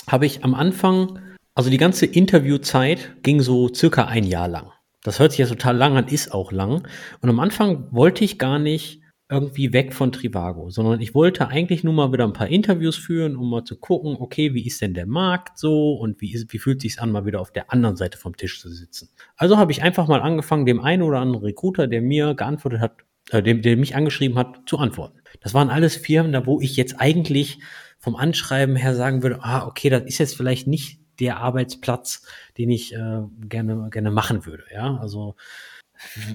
[0.07, 1.21] habe ich am Anfang,
[1.57, 4.71] also die ganze Interviewzeit ging so circa ein Jahr lang.
[5.03, 6.87] Das hört sich ja total lang an, ist auch lang.
[7.23, 11.83] Und am Anfang wollte ich gar nicht irgendwie weg von Trivago, sondern ich wollte eigentlich
[11.83, 14.92] nur mal wieder ein paar Interviews führen, um mal zu gucken, okay, wie ist denn
[14.92, 17.97] der Markt so und wie, ist, wie fühlt sich's an, mal wieder auf der anderen
[17.97, 19.09] Seite vom Tisch zu sitzen.
[19.37, 22.99] Also habe ich einfach mal angefangen, dem einen oder anderen Recruiter, der mir geantwortet hat,
[23.31, 25.21] äh, der, der mich angeschrieben hat, zu antworten.
[25.40, 27.61] Das waren alles Firmen, da wo ich jetzt eigentlich
[27.99, 32.22] vom Anschreiben her sagen würde, ah, okay, das ist jetzt vielleicht nicht der Arbeitsplatz,
[32.59, 34.64] den ich äh, gerne, gerne machen würde.
[34.72, 35.37] Ja, also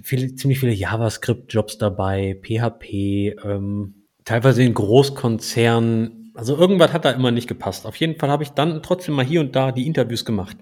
[0.03, 6.31] viele, ziemlich viele JavaScript-Jobs dabei, PHP, ähm, teilweise in Großkonzernen.
[6.33, 7.85] Also irgendwas hat da immer nicht gepasst.
[7.85, 10.57] Auf jeden Fall habe ich dann trotzdem mal hier und da die Interviews gemacht.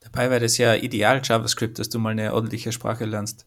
[0.00, 3.46] Dabei wäre das ja ideal JavaScript, dass du mal eine ordentliche Sprache lernst.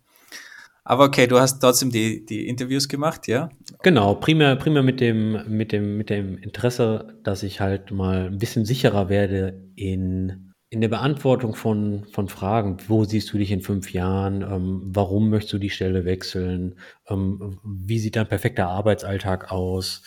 [0.86, 3.50] Aber okay, du hast trotzdem die, die Interviews gemacht, ja?
[3.84, 8.38] Genau, primär, primär mit dem, mit dem, mit dem Interesse, dass ich halt mal ein
[8.38, 12.78] bisschen sicherer werde in, in der Beantwortung von, von Fragen.
[12.88, 14.41] Wo siehst du dich in fünf Jahren?
[14.41, 16.76] Ähm, warum möchtest du die Stelle wechseln?
[17.08, 20.04] Ähm, wie sieht dein perfekter Arbeitsalltag aus?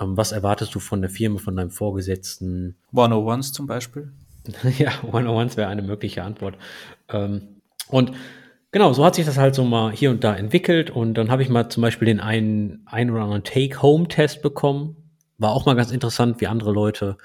[0.00, 2.76] Ähm, was erwartest du von der Firma, von deinem Vorgesetzten?
[2.92, 4.12] 101s zum Beispiel?
[4.78, 6.56] ja, 101s wäre eine mögliche Antwort.
[7.08, 8.12] Ähm, und
[8.72, 11.42] Genau, so hat sich das halt so mal hier und da entwickelt und dann habe
[11.42, 14.96] ich mal zum Beispiel den einen, einen oder anderen Take-Home-Test bekommen.
[15.36, 17.18] War auch mal ganz interessant, wie andere Leute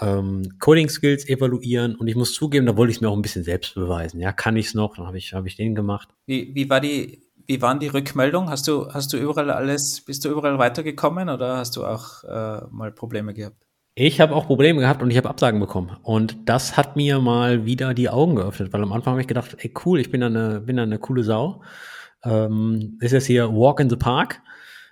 [0.00, 3.44] ähm, Coding-Skills evaluieren und ich muss zugeben, da wollte ich es mir auch ein bisschen
[3.44, 4.20] selbst beweisen.
[4.20, 4.96] Ja, kann ich es noch?
[4.96, 6.08] Dann habe ich, hab ich den gemacht.
[6.24, 8.48] Wie, wie war die, wie waren die Rückmeldungen?
[8.48, 12.62] Hast du, hast du überall alles, bist du überall weitergekommen oder hast du auch äh,
[12.70, 13.65] mal Probleme gehabt?
[13.98, 15.96] Ich habe auch Probleme gehabt und ich habe Absagen bekommen.
[16.02, 19.56] Und das hat mir mal wieder die Augen geöffnet, weil am Anfang habe ich gedacht,
[19.58, 21.62] ey cool, ich bin da eine, bin da eine coole Sau.
[22.22, 24.42] Ähm, ist jetzt hier Walk in the Park.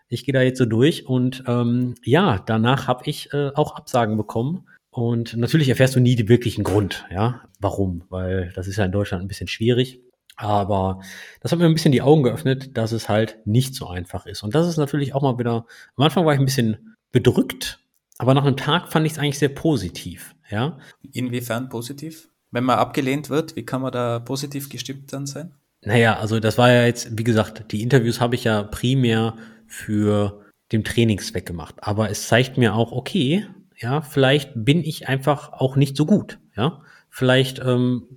[0.09, 4.17] Ich gehe da jetzt so durch und ähm, ja, danach habe ich äh, auch Absagen
[4.17, 4.67] bekommen.
[4.89, 8.93] Und natürlich erfährst du nie den wirklichen Grund, ja, warum, weil das ist ja in
[8.93, 10.01] Deutschland ein bisschen schwierig.
[10.37, 11.01] Aber
[11.43, 14.43] das hat mir ein bisschen die Augen geöffnet, dass es halt nicht so einfach ist.
[14.43, 17.84] Und das ist natürlich auch mal wieder, am Anfang war ich ein bisschen bedrückt,
[18.19, 20.79] aber nach einem Tag fand ich es eigentlich sehr positiv, ja.
[21.13, 22.29] Inwiefern positiv?
[22.51, 25.55] Wenn man abgelehnt wird, wie kann man da positiv gestimmt dann sein?
[25.83, 30.41] Naja, also das war ja jetzt, wie gesagt, die Interviews habe ich ja primär für
[30.73, 31.75] den Trainingszweck gemacht.
[31.79, 33.47] Aber es zeigt mir auch, okay,
[33.77, 36.81] ja, vielleicht bin ich einfach auch nicht so gut, ja.
[37.11, 38.09] Vielleicht, ähm,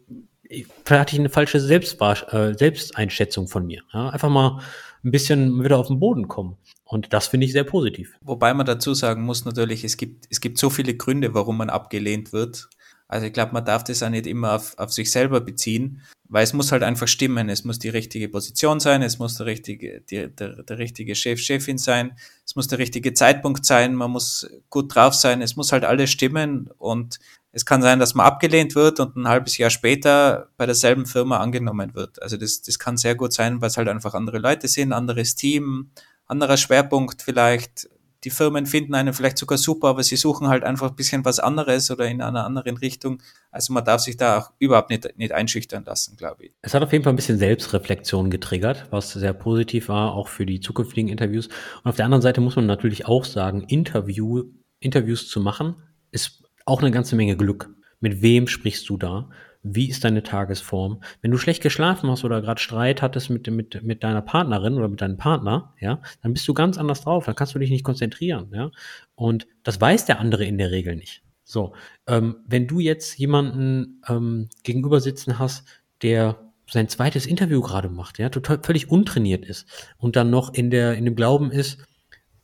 [0.49, 3.83] vielleicht hatte ich eine falsche Selbstwahr äh, Selbsteinschätzung von mir.
[3.93, 4.10] Ja?
[4.10, 4.62] Einfach mal
[5.03, 6.57] ein bisschen wieder auf den Boden kommen.
[6.88, 8.15] Und das finde ich sehr positiv.
[8.21, 11.69] Wobei man dazu sagen muss natürlich, es gibt, es gibt so viele Gründe, warum man
[11.69, 12.69] abgelehnt wird.
[13.10, 16.43] Also ich glaube, man darf das auch nicht immer auf, auf sich selber beziehen, weil
[16.43, 17.50] es muss halt einfach stimmen.
[17.50, 21.39] Es muss die richtige Position sein, es muss der richtige, die, der, der richtige Chef,
[21.39, 25.71] Chefin sein, es muss der richtige Zeitpunkt sein, man muss gut drauf sein, es muss
[25.73, 27.19] halt alles stimmen und
[27.52, 31.38] es kann sein, dass man abgelehnt wird und ein halbes Jahr später bei derselben Firma
[31.38, 32.21] angenommen wird.
[32.21, 35.36] Also das, das kann sehr gut sein, weil es halt einfach andere Leute sind, anderes
[35.36, 35.91] Team,
[36.27, 37.89] anderer Schwerpunkt vielleicht.
[38.23, 41.39] Die Firmen finden einen vielleicht sogar super, aber sie suchen halt einfach ein bisschen was
[41.39, 43.21] anderes oder in einer anderen Richtung.
[43.51, 46.51] Also man darf sich da auch überhaupt nicht, nicht einschüchtern lassen, glaube ich.
[46.61, 50.45] Es hat auf jeden Fall ein bisschen Selbstreflexion getriggert, was sehr positiv war, auch für
[50.45, 51.47] die zukünftigen Interviews.
[51.83, 54.45] Und auf der anderen Seite muss man natürlich auch sagen, Interview,
[54.79, 55.75] Interviews zu machen,
[56.11, 57.69] ist auch eine ganze Menge Glück.
[57.99, 59.29] Mit wem sprichst du da?
[59.75, 61.01] Wie ist deine Tagesform?
[61.21, 64.88] Wenn du schlecht geschlafen hast oder gerade Streit hattest mit, mit, mit deiner Partnerin oder
[64.88, 67.84] mit deinem Partner, ja, dann bist du ganz anders drauf, dann kannst du dich nicht
[67.84, 68.71] konzentrieren, ja.
[69.15, 71.23] Und das weiß der andere in der Regel nicht.
[71.43, 71.73] So,
[72.08, 75.65] ähm, wenn du jetzt jemanden ähm, gegenüber sitzen hast,
[76.01, 79.65] der sein zweites Interview gerade macht, ja, total völlig untrainiert ist
[79.97, 81.80] und dann noch in der in dem Glauben ist,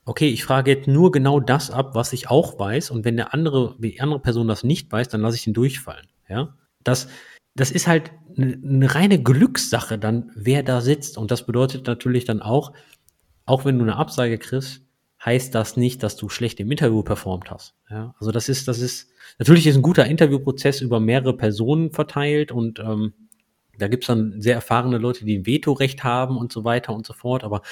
[0.06, 3.34] okay, ich frage jetzt nur genau das ab, was ich auch weiß und wenn der
[3.34, 6.54] andere, die andere Person das nicht weiß, dann lasse ich ihn durchfallen, ja.
[6.84, 7.08] Das,
[7.54, 11.18] das ist halt eine, eine reine Glückssache dann, wer da sitzt.
[11.18, 12.72] Und das bedeutet natürlich dann auch,
[13.46, 14.82] auch wenn du eine Absage kriegst,
[15.24, 17.74] heißt das nicht, dass du schlecht im Interview performt hast.
[17.90, 22.52] Ja, also das ist, das ist, natürlich ist ein guter Interviewprozess über mehrere Personen verteilt
[22.52, 23.14] und ähm,
[23.78, 27.12] da gibt's dann sehr erfahrene Leute, die ein Vetorecht haben und so weiter und so
[27.12, 27.42] fort.
[27.42, 27.62] Aber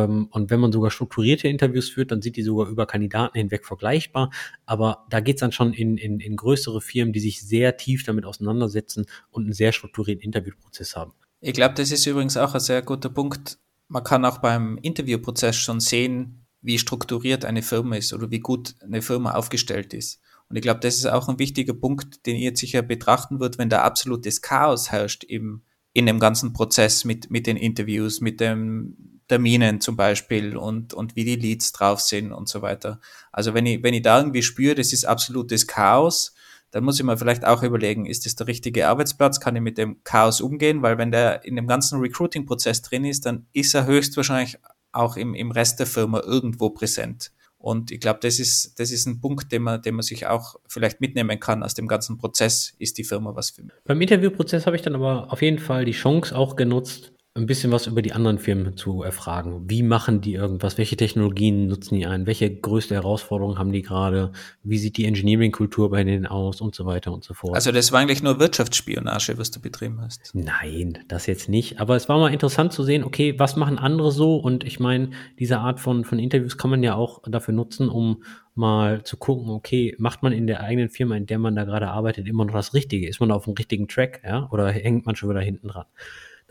[0.00, 4.30] und wenn man sogar strukturierte Interviews führt, dann sind die sogar über Kandidaten hinweg vergleichbar.
[4.64, 8.24] Aber da geht's dann schon in, in, in größere Firmen, die sich sehr tief damit
[8.24, 11.12] auseinandersetzen und einen sehr strukturierten Interviewprozess haben.
[11.40, 13.58] Ich glaube, das ist übrigens auch ein sehr guter Punkt.
[13.88, 18.76] Man kann auch beim Interviewprozess schon sehen, wie strukturiert eine Firma ist oder wie gut
[18.80, 20.20] eine Firma aufgestellt ist.
[20.48, 23.68] Und ich glaube, das ist auch ein wichtiger Punkt, den ihr sicher betrachten wird, wenn
[23.68, 29.11] da absolutes Chaos herrscht im, in dem ganzen Prozess mit, mit den Interviews, mit dem
[29.28, 33.00] Terminen zum Beispiel und, und wie die Leads drauf sind und so weiter.
[33.30, 36.34] Also wenn ich, wenn ich da irgendwie spüre, das ist absolutes Chaos,
[36.72, 39.40] dann muss ich mir vielleicht auch überlegen, ist das der richtige Arbeitsplatz?
[39.40, 40.82] Kann ich mit dem Chaos umgehen?
[40.82, 44.58] Weil wenn der in dem ganzen Recruiting-Prozess drin ist, dann ist er höchstwahrscheinlich
[44.90, 47.30] auch im, im Rest der Firma irgendwo präsent.
[47.62, 50.56] Und ich glaube, das ist, das ist ein Punkt, den man, den man sich auch
[50.66, 52.74] vielleicht mitnehmen kann aus dem ganzen Prozess.
[52.78, 53.72] Ist die Firma was für mich?
[53.84, 57.72] Beim Interviewprozess habe ich dann aber auf jeden Fall die Chance auch genutzt, ein bisschen
[57.72, 59.64] was über die anderen Firmen zu erfragen.
[59.66, 60.76] Wie machen die irgendwas?
[60.76, 62.26] Welche Technologien nutzen die ein?
[62.26, 64.32] Welche größte Herausforderungen haben die gerade?
[64.62, 67.54] Wie sieht die Engineering-Kultur bei denen aus und so weiter und so fort?
[67.54, 70.30] Also das war eigentlich nur Wirtschaftsspionage, was du betrieben hast.
[70.34, 71.80] Nein, das jetzt nicht.
[71.80, 74.36] Aber es war mal interessant zu sehen, okay, was machen andere so?
[74.36, 78.24] Und ich meine, diese Art von, von Interviews kann man ja auch dafür nutzen, um
[78.54, 81.88] mal zu gucken, okay, macht man in der eigenen Firma, in der man da gerade
[81.88, 83.08] arbeitet, immer noch das Richtige?
[83.08, 84.50] Ist man auf dem richtigen Track, ja?
[84.50, 85.86] Oder hängt man schon wieder hinten dran?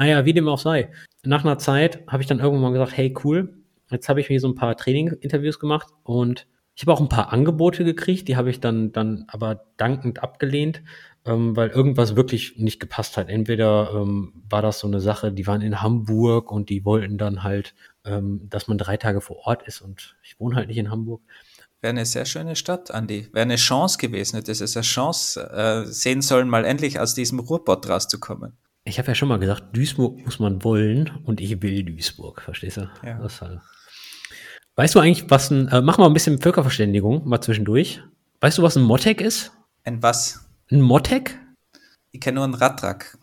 [0.01, 0.89] Naja, wie dem auch sei.
[1.23, 3.53] Nach einer Zeit habe ich dann irgendwann mal gesagt, hey, cool,
[3.91, 7.31] jetzt habe ich mir so ein paar Training-Interviews gemacht und ich habe auch ein paar
[7.31, 10.81] Angebote gekriegt, die habe ich dann, dann aber dankend abgelehnt,
[11.23, 13.29] ähm, weil irgendwas wirklich nicht gepasst hat.
[13.29, 17.43] Entweder ähm, war das so eine Sache, die waren in Hamburg und die wollten dann
[17.43, 20.89] halt, ähm, dass man drei Tage vor Ort ist und ich wohne halt nicht in
[20.89, 21.21] Hamburg.
[21.79, 23.27] Wäre eine sehr schöne Stadt, Andi.
[23.33, 24.41] Wäre eine Chance gewesen.
[24.43, 28.57] Das ist eine Chance äh, sehen sollen, mal endlich aus diesem Ruhrpott rauszukommen.
[28.83, 32.77] Ich habe ja schon mal gesagt, Duisburg muss man wollen und ich will Duisburg, verstehst
[32.77, 32.89] du?
[33.03, 33.19] Ja.
[33.19, 33.59] Halt.
[34.75, 38.01] Weißt du eigentlich, was ein, äh, mach mal ein bisschen Völkerverständigung, mal zwischendurch.
[38.39, 39.51] Weißt du, was ein Motek ist?
[39.83, 40.49] Ein was?
[40.71, 41.37] Ein Motek?
[42.11, 43.17] Ich kenne nur einen Radtrack.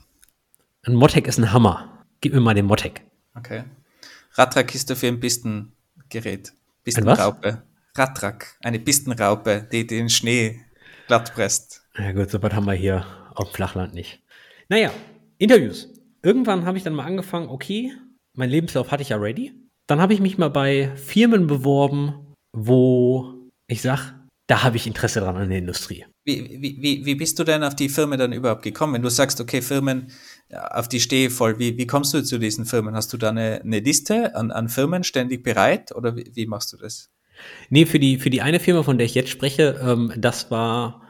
[0.86, 2.04] Ein Motek ist ein Hammer.
[2.20, 3.02] Gib mir mal den Motek.
[3.34, 3.64] Okay.
[4.34, 5.72] Radtrack ist dafür ein Pistengerät.
[6.14, 6.84] Ein was?
[6.84, 7.62] Pistenraupe.
[7.96, 8.56] Radtrack.
[8.62, 10.60] Eine Pistenraupe, die den Schnee
[11.08, 11.82] glatt presst.
[11.98, 14.22] Ja gut, so was haben wir hier auf dem Flachland nicht.
[14.68, 14.92] Naja,
[15.38, 15.88] Interviews.
[16.22, 17.92] Irgendwann habe ich dann mal angefangen, okay,
[18.36, 19.52] mein Lebenslauf hatte ich ja ready.
[19.86, 24.14] Dann habe ich mich mal bei Firmen beworben, wo ich sag,
[24.48, 26.04] da habe ich Interesse dran an der Industrie.
[26.24, 28.94] Wie, wie, wie, bist du denn auf die Firma dann überhaupt gekommen?
[28.94, 30.10] Wenn du sagst, okay, Firmen,
[30.50, 32.94] auf die stehe ich voll, wie, wie kommst du zu diesen Firmen?
[32.94, 36.72] Hast du da eine, eine Liste an, an Firmen ständig bereit oder wie, wie machst
[36.72, 37.10] du das?
[37.70, 41.07] Nee, für die, für die eine Firma, von der ich jetzt spreche, ähm, das war,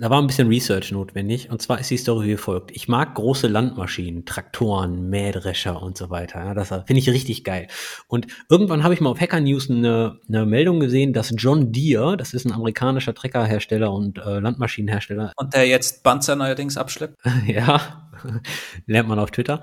[0.00, 1.50] da war ein bisschen Research notwendig.
[1.50, 2.70] Und zwar ist die Story wie folgt.
[2.70, 6.42] Ich mag große Landmaschinen, Traktoren, Mähdrescher und so weiter.
[6.42, 7.68] Ja, das finde ich richtig geil.
[8.08, 12.16] Und irgendwann habe ich mal auf Hacker News eine, eine Meldung gesehen, dass John Deere,
[12.16, 17.18] das ist ein amerikanischer Treckerhersteller und äh, Landmaschinenhersteller, Und der jetzt Panzer neuerdings abschleppt?
[17.46, 18.10] ja,
[18.86, 19.60] lernt man auf Twitter.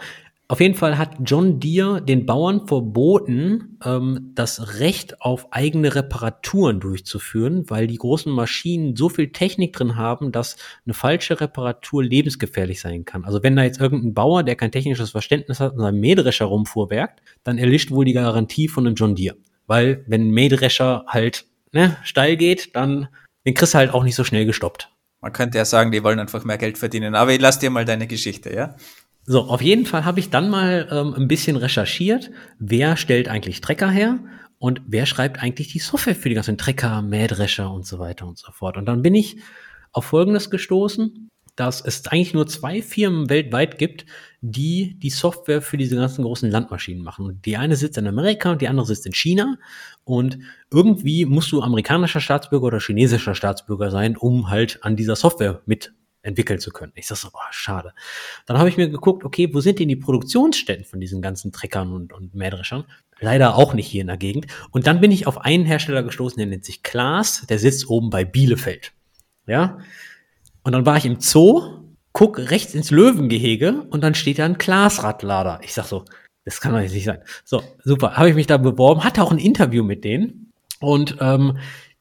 [0.49, 6.79] Auf jeden Fall hat John Deere den Bauern verboten, ähm, das Recht auf eigene Reparaturen
[6.79, 10.55] durchzuführen, weil die großen Maschinen so viel Technik drin haben, dass
[10.85, 13.25] eine falsche Reparatur lebensgefährlich sein kann.
[13.25, 17.21] Also wenn da jetzt irgendein Bauer, der kein technisches Verständnis hat, und seinem Mähdrescher rumfuhrwerkt,
[17.43, 19.35] dann erlischt wohl die Garantie von einem John Deere.
[19.65, 23.09] Weil wenn ein Mähdrescher halt ne, steil geht, dann
[23.45, 24.91] den kriegst du halt auch nicht so schnell gestoppt.
[25.19, 27.15] Man könnte ja sagen, die wollen einfach mehr Geld verdienen.
[27.15, 28.75] Aber ich lass dir mal deine Geschichte, ja?
[29.29, 33.59] So, auf jeden Fall habe ich dann mal ähm, ein bisschen recherchiert, wer stellt eigentlich
[33.59, 34.19] Trecker her
[34.57, 38.37] und wer schreibt eigentlich die Software für die ganzen Trecker, Mähdrescher und so weiter und
[38.37, 38.77] so fort.
[38.77, 39.35] Und dann bin ich
[39.91, 44.05] auf Folgendes gestoßen, dass es eigentlich nur zwei Firmen weltweit gibt,
[44.39, 47.41] die die Software für diese ganzen großen Landmaschinen machen.
[47.43, 49.57] Die eine sitzt in Amerika und die andere sitzt in China.
[50.05, 50.39] Und
[50.71, 55.93] irgendwie musst du amerikanischer Staatsbürger oder chinesischer Staatsbürger sein, um halt an dieser Software mit
[56.27, 56.91] entwickeln zu können.
[56.95, 57.93] Ich sag so, oh, schade.
[58.45, 61.93] Dann habe ich mir geguckt, okay, wo sind denn die Produktionsstätten von diesen ganzen Treckern
[61.93, 62.83] und, und Mähdreschern?
[63.19, 64.47] Leider auch nicht hier in der Gegend.
[64.71, 68.09] Und dann bin ich auf einen Hersteller gestoßen, der nennt sich Klaas, der sitzt oben
[68.09, 68.91] bei Bielefeld.
[69.47, 69.79] Ja.
[70.63, 74.57] Und dann war ich im Zoo, guck rechts ins Löwengehege und dann steht da ein
[74.57, 75.61] Klaas-Radlader.
[75.63, 76.03] Ich sag so,
[76.43, 77.19] das kann doch nicht sein.
[77.45, 78.17] So, super.
[78.17, 80.51] Habe ich mich da beworben, hatte auch ein Interview mit denen.
[80.79, 81.57] Und ähm,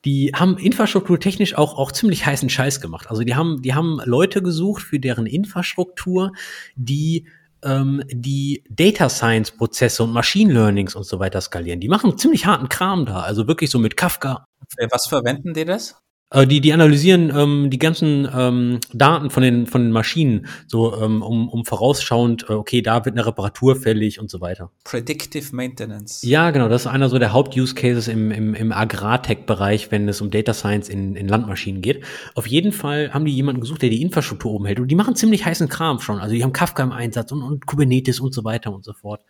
[0.07, 3.11] die haben infrastrukturtechnisch auch, auch ziemlich heißen Scheiß gemacht.
[3.11, 6.33] Also die haben, die haben Leute gesucht für deren Infrastruktur,
[6.77, 7.27] die
[7.65, 11.81] ähm, die Data Science Prozesse und Machine Learnings und so weiter skalieren.
[11.81, 13.21] Die machen ziemlich harten Kram da.
[13.21, 14.47] Also wirklich so mit Kafka.
[14.79, 15.99] Für was verwenden die das?
[16.31, 21.01] Äh, die, die analysieren ähm, die ganzen ähm, Daten von den, von den Maschinen, so
[21.01, 24.73] ähm, um, um vorausschauend, äh, okay, da wird eine Reparatur fällig und so weiter.
[24.83, 26.27] Predictive Maintenance.
[26.27, 30.31] Ja, genau, das ist einer so der Haupt-Use-Cases im, im, im Agrartech-Bereich, wenn es um
[30.31, 32.03] Data Science in, in Landmaschinen geht.
[32.35, 34.81] Auf jeden Fall haben die jemanden gesucht, der die Infrastruktur oben hält.
[34.81, 36.19] Und die machen ziemlich heißen Kram schon.
[36.19, 39.23] Also die haben Kafka im Einsatz und, und Kubernetes und so weiter und so fort.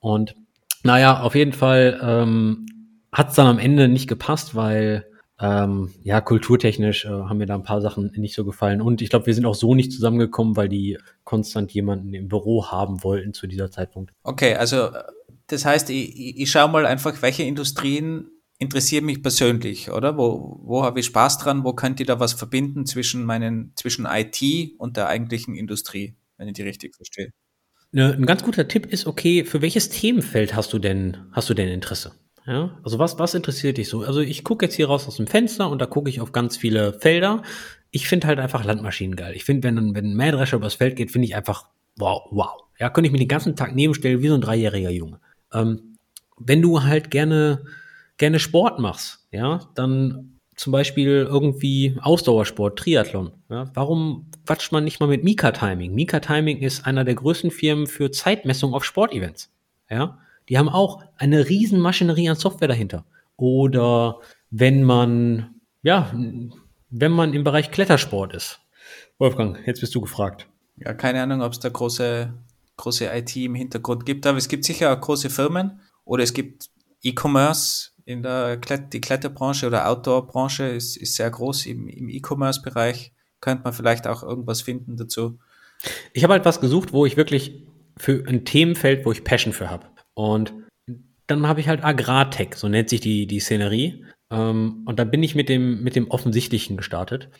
[0.00, 0.34] Und
[0.82, 2.66] naja, auf jeden Fall ähm,
[3.12, 5.04] hat es dann am Ende nicht gepasst, weil
[5.42, 8.80] ähm, ja, kulturtechnisch äh, haben mir da ein paar Sachen nicht so gefallen.
[8.80, 12.66] Und ich glaube, wir sind auch so nicht zusammengekommen, weil die konstant jemanden im Büro
[12.66, 14.12] haben wollten zu dieser Zeitpunkt.
[14.22, 15.02] Okay, also äh,
[15.48, 20.16] das heißt, ich, ich, ich schaue mal einfach, welche Industrien interessieren mich persönlich, oder?
[20.16, 21.64] Wo, wo habe ich Spaß dran?
[21.64, 24.40] Wo könnt ihr da was verbinden zwischen meinen, zwischen IT
[24.78, 27.32] und der eigentlichen Industrie, wenn ich die richtig verstehe?
[27.90, 31.54] Ne, ein ganz guter Tipp ist, okay, für welches Themenfeld hast du denn, hast du
[31.54, 32.12] denn Interesse?
[32.46, 34.02] Ja, also was, was interessiert dich so?
[34.02, 36.56] Also ich gucke jetzt hier raus aus dem Fenster und da gucke ich auf ganz
[36.56, 37.42] viele Felder.
[37.90, 39.34] Ich finde halt einfach Landmaschinen geil.
[39.36, 42.64] Ich finde, wenn, wenn ein Mähdrescher übers Feld geht, finde ich einfach wow, wow.
[42.78, 45.20] Ja, könnte ich mir den ganzen Tag nebenstellen wie so ein dreijähriger Junge.
[45.52, 45.98] Ähm,
[46.38, 47.64] wenn du halt gerne,
[48.16, 53.32] gerne Sport machst, ja, dann zum Beispiel irgendwie Ausdauersport, Triathlon.
[53.48, 55.94] Ja, warum quatscht man nicht mal mit Mika Timing?
[55.94, 59.50] Mika Timing ist einer der größten Firmen für Zeitmessung auf Sportevents.
[59.88, 63.04] Ja, die haben auch eine riesen Maschinerie an Software dahinter.
[63.36, 66.12] Oder wenn man, ja,
[66.90, 68.60] wenn man im Bereich Klettersport ist.
[69.18, 70.48] Wolfgang, jetzt bist du gefragt.
[70.76, 72.32] Ja, keine Ahnung, ob es da große,
[72.76, 74.26] große IT im Hintergrund gibt.
[74.26, 76.70] Aber es gibt sicher auch große Firmen oder es gibt
[77.02, 81.66] E-Commerce in der Klett die Kletterbranche oder Outdoor-Branche ist, ist sehr groß.
[81.66, 85.38] Im, im E-Commerce-Bereich könnte man vielleicht auch irgendwas finden dazu.
[86.12, 87.64] Ich habe halt was gesucht, wo ich wirklich
[87.96, 89.86] für ein Themenfeld, wo ich Passion für habe.
[90.14, 90.52] Und
[91.26, 94.04] dann habe ich halt Agrartech, so nennt sich die, die Szenerie.
[94.30, 97.30] Ähm, und dann bin ich mit dem, mit dem Offensichtlichen gestartet.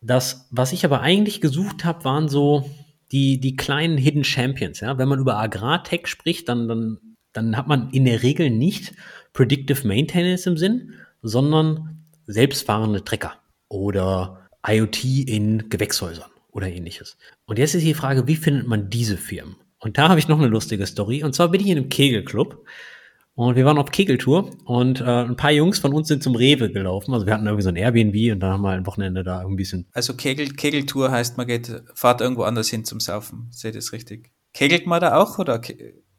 [0.00, 2.68] Das, was ich aber eigentlich gesucht habe, waren so
[3.10, 4.80] die, die kleinen Hidden Champions.
[4.80, 4.98] Ja?
[4.98, 6.98] Wenn man über Agrartech spricht, dann, dann,
[7.32, 8.94] dann hat man in der Regel nicht
[9.32, 13.34] Predictive Maintenance im Sinn, sondern selbstfahrende Trecker
[13.68, 17.16] oder IoT in Gewächshäusern oder ähnliches.
[17.46, 19.56] Und jetzt ist die Frage, wie findet man diese Firmen?
[19.80, 21.22] Und da habe ich noch eine lustige Story.
[21.22, 22.64] Und zwar bin ich in einem Kegelclub
[23.38, 26.72] und wir waren auf Kegeltour und äh, ein paar Jungs von uns sind zum Rewe
[26.72, 27.14] gelaufen.
[27.14, 29.54] Also wir hatten irgendwie so ein Airbnb und dann haben wir ein Wochenende da irgendwie
[29.54, 29.86] ein bisschen.
[29.92, 33.46] Also Kegel, Kegeltour heißt, man geht, fahrt irgendwo anders hin zum Saufen.
[33.52, 34.32] Seht ihr das richtig?
[34.54, 35.60] Kegelt man da auch oder?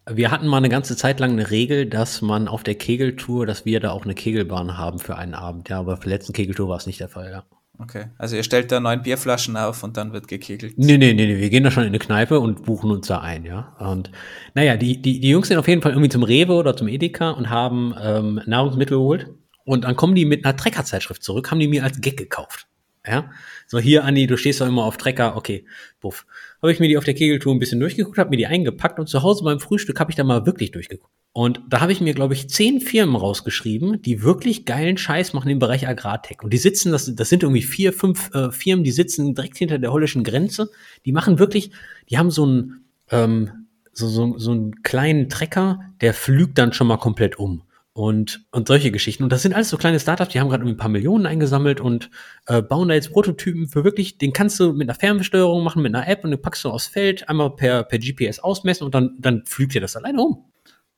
[0.10, 3.66] Wir hatten mal eine ganze Zeit lang eine Regel, dass man auf der Kegeltour, dass
[3.66, 5.68] wir da auch eine Kegelbahn haben für einen Abend.
[5.68, 7.44] Ja, aber für die letzten Kegeltour war es nicht der Fall, ja.
[7.82, 10.78] Okay, also ihr stellt da neun Bierflaschen auf und dann wird gekegelt.
[10.78, 13.22] Nee, nee, nee, nee, wir gehen da schon in eine Kneipe und buchen uns da
[13.22, 13.74] ein, ja.
[13.80, 14.12] Und
[14.54, 17.32] naja, die, die, die Jungs sind auf jeden Fall irgendwie zum Rewe oder zum Edeka
[17.32, 19.30] und haben ähm, Nahrungsmittel geholt.
[19.64, 22.68] Und dann kommen die mit einer Treckerzeitschrift zurück, haben die mir als Gag gekauft.
[23.08, 23.32] Ja,
[23.66, 25.66] so hier, Andi, du stehst doch immer auf Trecker, okay,
[26.02, 26.26] buff.
[26.62, 29.08] Habe ich mir die auf der Kegeltour ein bisschen durchgeguckt, habe mir die eingepackt und
[29.08, 31.14] zu Hause beim Frühstück habe ich da mal wirklich durchgeguckt.
[31.32, 35.50] Und da habe ich mir, glaube ich, zehn Firmen rausgeschrieben, die wirklich geilen Scheiß machen
[35.50, 36.42] im Bereich Agrartech.
[36.42, 39.78] Und die sitzen, das, das sind irgendwie vier, fünf äh, Firmen, die sitzen direkt hinter
[39.78, 40.72] der holländischen Grenze.
[41.06, 41.72] Die machen wirklich,
[42.10, 46.88] die haben so einen, ähm, so, so, so einen kleinen Trecker, der flügt dann schon
[46.88, 47.64] mal komplett um
[47.94, 49.24] und, und solche Geschichten.
[49.24, 52.10] Und das sind alles so kleine Startups, die haben gerade ein paar Millionen eingesammelt und
[52.48, 55.94] äh, bauen da jetzt Prototypen für wirklich, den kannst du mit einer Fernbesteuerung machen, mit
[55.94, 59.18] einer App und den packst du aufs Feld, einmal per, per GPS ausmessen und dann,
[59.20, 60.49] dann flügt dir das alleine um.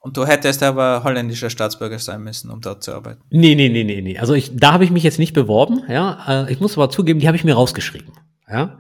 [0.04, 3.22] Und du hättest aber holländischer Staatsbürger sein müssen, um dort zu arbeiten.
[3.30, 4.18] Nee, nee, nee, nee, nee.
[4.18, 6.46] Also ich, da habe ich mich jetzt nicht beworben, ja.
[6.48, 8.12] Äh, ich muss aber zugeben, die habe ich mir rausgeschrieben.
[8.50, 8.80] Ja.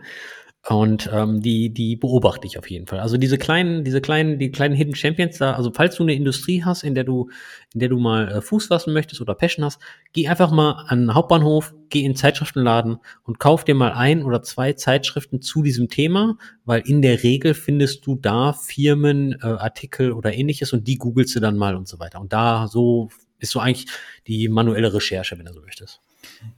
[0.69, 2.99] Und ähm, die, die beobachte ich auf jeden Fall.
[2.99, 6.63] Also diese kleinen, diese kleinen, die kleinen Hidden Champions da, also falls du eine Industrie
[6.63, 7.31] hast, in der du,
[7.73, 9.81] in der du mal äh, Fuß fassen möchtest oder Passion hast,
[10.13, 14.23] geh einfach mal an den Hauptbahnhof, geh in den Zeitschriftenladen und kauf dir mal ein
[14.23, 19.47] oder zwei Zeitschriften zu diesem Thema, weil in der Regel findest du da Firmen, äh,
[19.47, 22.21] Artikel oder ähnliches und die googelst du dann mal und so weiter.
[22.21, 23.87] Und da so ist so eigentlich
[24.27, 26.01] die manuelle Recherche, wenn du so möchtest.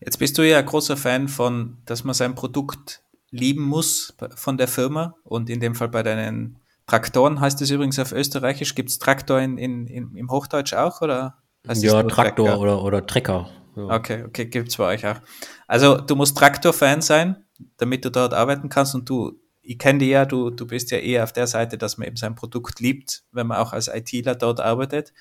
[0.02, 3.03] Jetzt bist du ja großer Fan von, dass man sein Produkt
[3.34, 5.16] lieben muss von der Firma.
[5.24, 8.76] Und in dem Fall bei deinen Traktoren heißt es übrigens auf Österreichisch.
[8.76, 11.02] Gibt es Traktor in, in, in, im Hochdeutsch auch?
[11.02, 12.60] Oder ja, Traktor Trecker?
[12.60, 13.50] oder, oder Trecker.
[13.76, 13.96] Ja.
[13.96, 15.20] Okay, okay, gibt es bei euch auch.
[15.68, 17.44] Also du musst Traktor-Fan sein,
[17.78, 18.94] damit du dort arbeiten kannst.
[18.94, 21.98] Und du, ich kenne dich ja, du, du bist ja eher auf der Seite, dass
[21.98, 25.14] man eben sein Produkt liebt, wenn man auch als ITler dort arbeitet.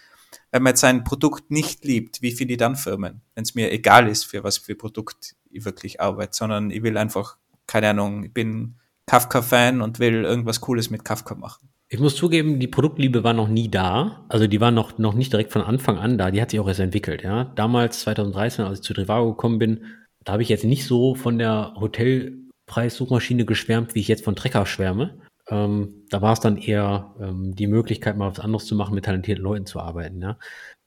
[0.51, 3.23] Wenn man jetzt sein Produkt nicht liebt, wie finde ich dann Firmen?
[3.35, 6.97] Wenn es mir egal ist, für was für Produkt ich wirklich arbeite, sondern ich will
[6.97, 7.37] einfach
[7.73, 8.75] keine Ahnung, ich bin
[9.07, 11.71] Kafka-Fan und will irgendwas Cooles mit Kafka machen.
[11.89, 14.27] Ich muss zugeben, die Produktliebe war noch nie da.
[14.29, 16.31] Also die war noch, noch nicht direkt von Anfang an da.
[16.31, 17.23] Die hat sich auch erst entwickelt.
[17.23, 17.45] Ja.
[17.57, 19.85] Damals, 2013, als ich zu Trivago gekommen bin,
[20.23, 24.67] da habe ich jetzt nicht so von der Hotelpreissuchmaschine geschwärmt, wie ich jetzt von Trecker
[24.67, 25.19] schwärme.
[25.49, 29.07] Ähm, da war es dann eher ähm, die Möglichkeit, mal was anderes zu machen, mit
[29.07, 30.21] talentierten Leuten zu arbeiten.
[30.21, 30.39] Ja.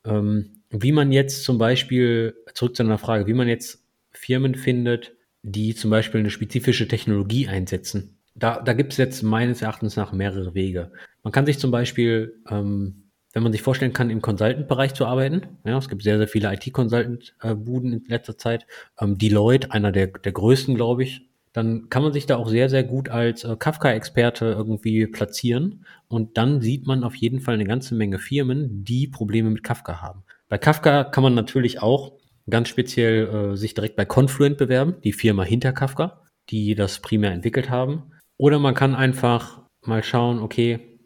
[0.06, 5.15] Ähm, wie man jetzt zum Beispiel, zurück zu einer Frage, wie man jetzt Firmen findet,
[5.46, 8.18] die zum Beispiel eine spezifische Technologie einsetzen.
[8.34, 10.92] Da, da gibt es jetzt meines Erachtens nach mehrere Wege.
[11.24, 15.44] Man kann sich zum Beispiel, ähm, wenn man sich vorstellen kann, im Consultant-Bereich zu arbeiten,
[15.64, 18.66] ja, es gibt sehr, sehr viele IT-Consultant-Buden in letzter Zeit,
[19.00, 22.70] ähm, Deloitte, einer der, der größten, glaube ich, dann kann man sich da auch sehr,
[22.70, 25.86] sehr gut als äh, Kafka-Experte irgendwie platzieren.
[26.10, 30.02] Und dann sieht man auf jeden Fall eine ganze Menge Firmen, die Probleme mit Kafka
[30.02, 30.24] haben.
[30.50, 32.15] Bei Kafka kann man natürlich auch
[32.50, 37.32] ganz speziell äh, sich direkt bei Confluent bewerben, die Firma hinter Kafka, die das primär
[37.32, 38.12] entwickelt haben.
[38.38, 41.00] Oder man kann einfach mal schauen, okay,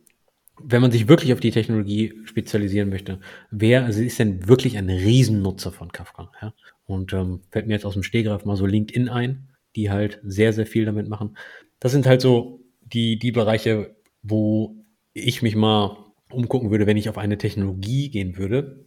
[0.61, 4.89] wenn man sich wirklich auf die Technologie spezialisieren möchte, wer also ist denn wirklich ein
[4.89, 6.31] Riesennutzer von Kafka?
[6.41, 6.53] Ja?
[6.85, 10.51] Und ähm, fällt mir jetzt aus dem Stehgreif mal so LinkedIn ein, die halt sehr,
[10.51, 11.37] sehr viel damit machen.
[11.79, 14.75] Das sind halt so die, die Bereiche, wo
[15.13, 15.97] ich mich mal
[16.31, 18.85] umgucken würde, wenn ich auf eine Technologie gehen würde.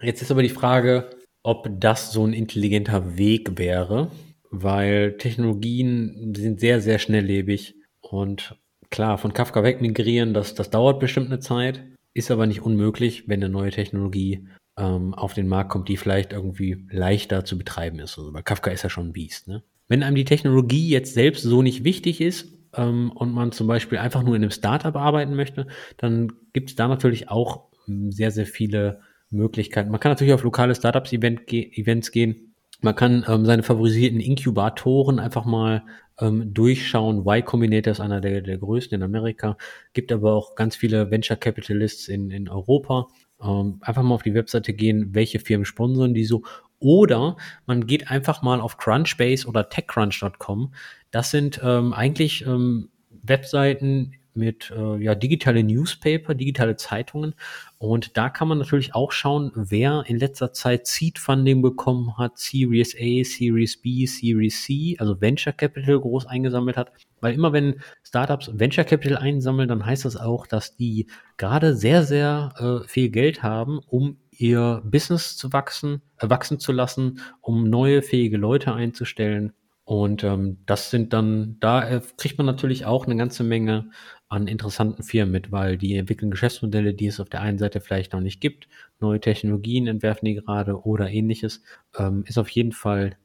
[0.00, 1.10] Jetzt ist aber die Frage,
[1.42, 4.10] ob das so ein intelligenter Weg wäre,
[4.50, 8.58] weil Technologien sind sehr, sehr schnelllebig und
[8.90, 11.82] klar, von Kafka weg migrieren, das, das dauert bestimmt eine Zeit,
[12.12, 16.32] ist aber nicht unmöglich, wenn eine neue Technologie ähm, auf den Markt kommt, die vielleicht
[16.32, 18.18] irgendwie leichter zu betreiben ist.
[18.18, 19.48] Also, weil Kafka ist ja schon ein Biest.
[19.48, 19.62] Ne?
[19.88, 23.98] Wenn einem die Technologie jetzt selbst so nicht wichtig ist, ähm, und man zum Beispiel
[23.98, 25.66] einfach nur in einem Startup arbeiten möchte,
[25.96, 29.00] dann gibt es da natürlich auch ähm, sehr, sehr viele
[29.30, 29.90] Möglichkeiten.
[29.90, 32.54] Man kann natürlich auf lokale Startups-Events gehen.
[32.82, 35.84] Man kann ähm, seine favorisierten Inkubatoren einfach mal
[36.18, 37.26] ähm, durchschauen.
[37.26, 39.56] Y Combinator ist einer der, der größten in Amerika,
[39.92, 43.08] gibt aber auch ganz viele Venture Capitalists in, in Europa.
[43.42, 46.42] Ähm, einfach mal auf die Webseite gehen, welche Firmen sponsern die so.
[46.78, 50.72] Oder man geht einfach mal auf Crunchbase oder TechCrunch.com.
[51.10, 52.88] Das sind ähm, eigentlich ähm,
[53.22, 57.34] Webseiten mit äh, ja, digitale Newspaper, digitale Zeitungen.
[57.78, 62.38] Und da kann man natürlich auch schauen, wer in letzter Zeit Seed Funding bekommen hat,
[62.38, 66.92] Series A, Series B, Series C, also Venture Capital groß eingesammelt hat.
[67.20, 71.06] Weil immer wenn Startups Venture Capital einsammeln, dann heißt das auch, dass die
[71.36, 72.54] gerade sehr, sehr
[72.84, 78.02] äh, viel Geld haben, um ihr Business zu wachsen, äh, wachsen zu lassen, um neue
[78.02, 79.52] fähige Leute einzustellen.
[79.84, 83.90] Und ähm, das sind dann, da äh, kriegt man natürlich auch eine ganze Menge
[84.30, 88.12] an interessanten Firmen mit, weil die entwickeln Geschäftsmodelle, die es auf der einen Seite vielleicht
[88.12, 88.68] noch nicht gibt,
[89.00, 91.62] neue Technologien entwerfen die gerade oder ähnliches,
[91.98, 93.16] ähm, ist auf jeden Fall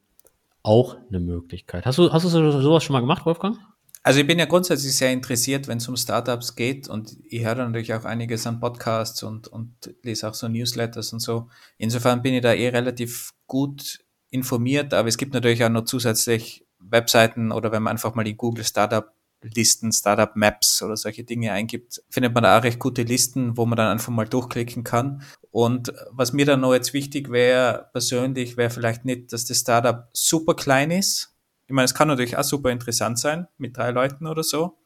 [0.62, 1.86] auch eine Möglichkeit.
[1.86, 3.56] Hast du, hast du sowas schon mal gemacht, Wolfgang?
[4.02, 7.54] Also ich bin ja grundsätzlich sehr interessiert, wenn es um Startups geht und ich höre
[7.54, 11.48] natürlich auch einiges an Podcasts und, und lese auch so Newsletters und so.
[11.78, 14.00] Insofern bin ich da eh relativ gut
[14.30, 18.36] informiert, aber es gibt natürlich auch noch zusätzlich Webseiten oder wenn man einfach mal in
[18.36, 23.02] Google Startup Listen, Startup Maps oder solche Dinge eingibt, findet man da auch recht gute
[23.02, 25.22] Listen, wo man dann einfach mal durchklicken kann.
[25.50, 30.08] Und was mir dann noch jetzt wichtig wäre, persönlich, wäre vielleicht nicht, dass das Startup
[30.12, 31.34] super klein ist.
[31.66, 34.78] Ich meine, es kann natürlich auch super interessant sein, mit drei Leuten oder so.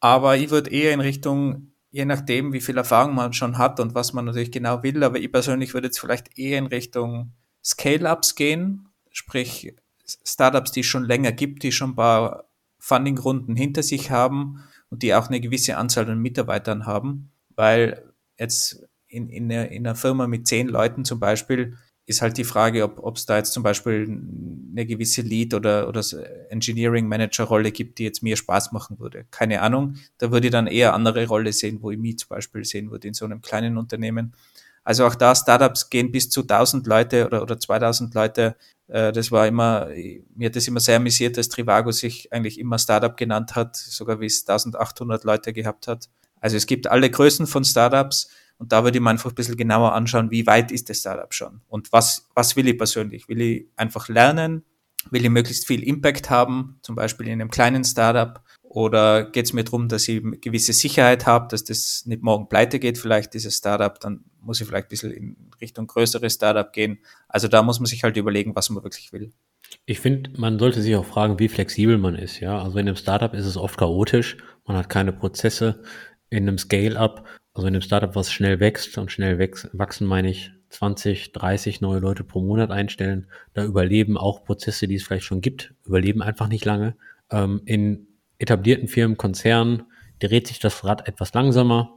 [0.00, 3.94] Aber ich würde eher in Richtung, je nachdem, wie viel Erfahrung man schon hat und
[3.94, 7.32] was man natürlich genau will, aber ich persönlich würde jetzt vielleicht eher in Richtung
[7.62, 9.74] Scale-Ups gehen, sprich
[10.24, 12.49] Startups, die es schon länger gibt, die schon ein paar
[12.80, 18.02] Funding-Runden hinter sich haben und die auch eine gewisse Anzahl an Mitarbeitern haben, weil
[18.38, 21.76] jetzt in, in, einer, in einer Firma mit zehn Leuten zum Beispiel
[22.06, 24.02] ist halt die Frage, ob es da jetzt zum Beispiel
[24.72, 26.02] eine gewisse Lead- oder, oder
[26.50, 29.26] Engineering-Manager-Rolle gibt, die jetzt mir Spaß machen würde.
[29.30, 29.94] Keine Ahnung.
[30.18, 33.06] Da würde ich dann eher andere Rolle sehen, wo ich mich zum Beispiel sehen würde
[33.06, 34.32] in so einem kleinen Unternehmen.
[34.90, 38.56] Also auch da, Startups gehen bis zu 1000 Leute oder, oder 2000 Leute.
[38.88, 39.86] Äh, das war immer,
[40.34, 44.18] mir hat das immer sehr amüsiert, dass Trivago sich eigentlich immer Startup genannt hat, sogar
[44.18, 46.08] wie es 1800 Leute gehabt hat.
[46.40, 49.56] Also es gibt alle Größen von Startups und da würde ich mir einfach ein bisschen
[49.56, 53.28] genauer anschauen, wie weit ist das Startup schon und was, was will ich persönlich?
[53.28, 54.64] Will ich einfach lernen?
[55.12, 58.42] Will ich möglichst viel Impact haben, zum Beispiel in einem kleinen Startup?
[58.72, 62.78] Oder geht es mir darum, dass ich gewisse Sicherheit habe, dass das nicht morgen pleite
[62.78, 67.00] geht, vielleicht dieses Startup, dann muss ich vielleicht ein bisschen in Richtung größeres Startup gehen.
[67.26, 69.32] Also da muss man sich halt überlegen, was man wirklich will.
[69.86, 72.38] Ich finde, man sollte sich auch fragen, wie flexibel man ist.
[72.38, 74.36] Ja, also in einem Startup ist es oft chaotisch.
[74.64, 75.82] Man hat keine Prozesse.
[76.28, 79.40] In einem Scale-up, also in einem Startup, was schnell wächst und schnell
[79.72, 83.26] wachsen, meine ich, 20, 30 neue Leute pro Monat einstellen.
[83.52, 86.94] Da überleben auch Prozesse, die es vielleicht schon gibt, überleben einfach nicht lange.
[87.32, 88.06] Ähm, in
[88.40, 89.84] etablierten Firmen, Konzernen
[90.18, 91.96] dreht sich das Rad etwas langsamer.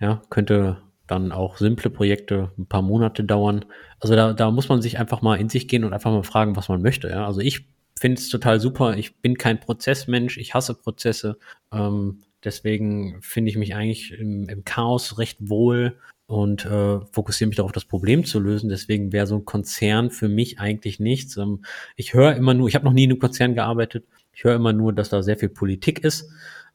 [0.00, 3.64] Ja, könnte dann auch simple Projekte ein paar Monate dauern.
[4.00, 6.56] Also da, da muss man sich einfach mal in sich gehen und einfach mal fragen,
[6.56, 7.08] was man möchte.
[7.08, 7.26] Ja?
[7.26, 7.66] Also ich
[7.98, 8.96] finde es total super.
[8.96, 11.38] Ich bin kein Prozessmensch, ich hasse Prozesse.
[11.72, 17.56] Ähm, deswegen finde ich mich eigentlich im, im, Chaos recht wohl und äh, fokussiere mich
[17.56, 18.70] darauf, das Problem zu lösen.
[18.70, 21.36] Deswegen wäre so ein Konzern für mich eigentlich nichts.
[21.36, 21.64] Ähm,
[21.96, 24.72] ich höre immer nur, ich habe noch nie in einem Konzern gearbeitet, ich höre immer
[24.72, 26.28] nur, dass da sehr viel Politik ist.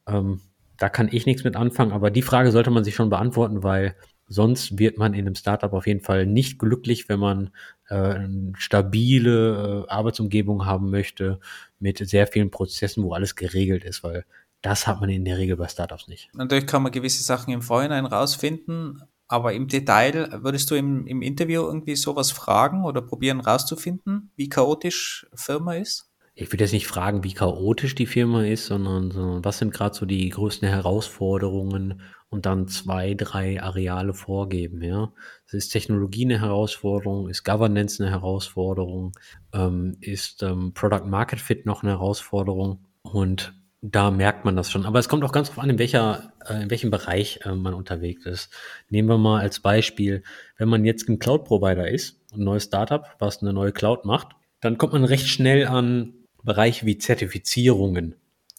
[0.07, 0.41] Ähm,
[0.77, 3.95] da kann ich nichts mit anfangen, aber die Frage sollte man sich schon beantworten, weil
[4.27, 7.49] sonst wird man in einem Startup auf jeden Fall nicht glücklich, wenn man
[7.89, 11.39] äh, eine stabile äh, Arbeitsumgebung haben möchte
[11.79, 14.23] mit sehr vielen Prozessen, wo alles geregelt ist, weil
[14.61, 16.29] das hat man in der Regel bei Startups nicht.
[16.33, 21.21] Natürlich kann man gewisse Sachen im Vorhinein rausfinden, aber im Detail würdest du im, im
[21.21, 26.08] Interview irgendwie sowas fragen oder probieren rauszufinden, wie chaotisch Firma ist?
[26.41, 29.93] Ich würde jetzt nicht fragen, wie chaotisch die Firma ist, sondern, sondern was sind gerade
[29.93, 34.81] so die größten Herausforderungen und dann zwei, drei Areale vorgeben.
[34.81, 35.11] Ja,
[35.51, 39.11] ist Technologie eine Herausforderung, ist Governance eine Herausforderung,
[39.53, 44.85] ähm, ist ähm, Product Market Fit noch eine Herausforderung und da merkt man das schon.
[44.85, 47.73] Aber es kommt auch ganz drauf an, in welcher, äh, in welchem Bereich äh, man
[47.73, 48.49] unterwegs ist.
[48.89, 50.23] Nehmen wir mal als Beispiel,
[50.57, 54.29] wenn man jetzt ein Cloud Provider ist, ein neues Startup, was eine neue Cloud macht,
[54.61, 56.13] dann kommt man recht schnell an
[56.43, 58.15] Bereiche wie Zertifizierungen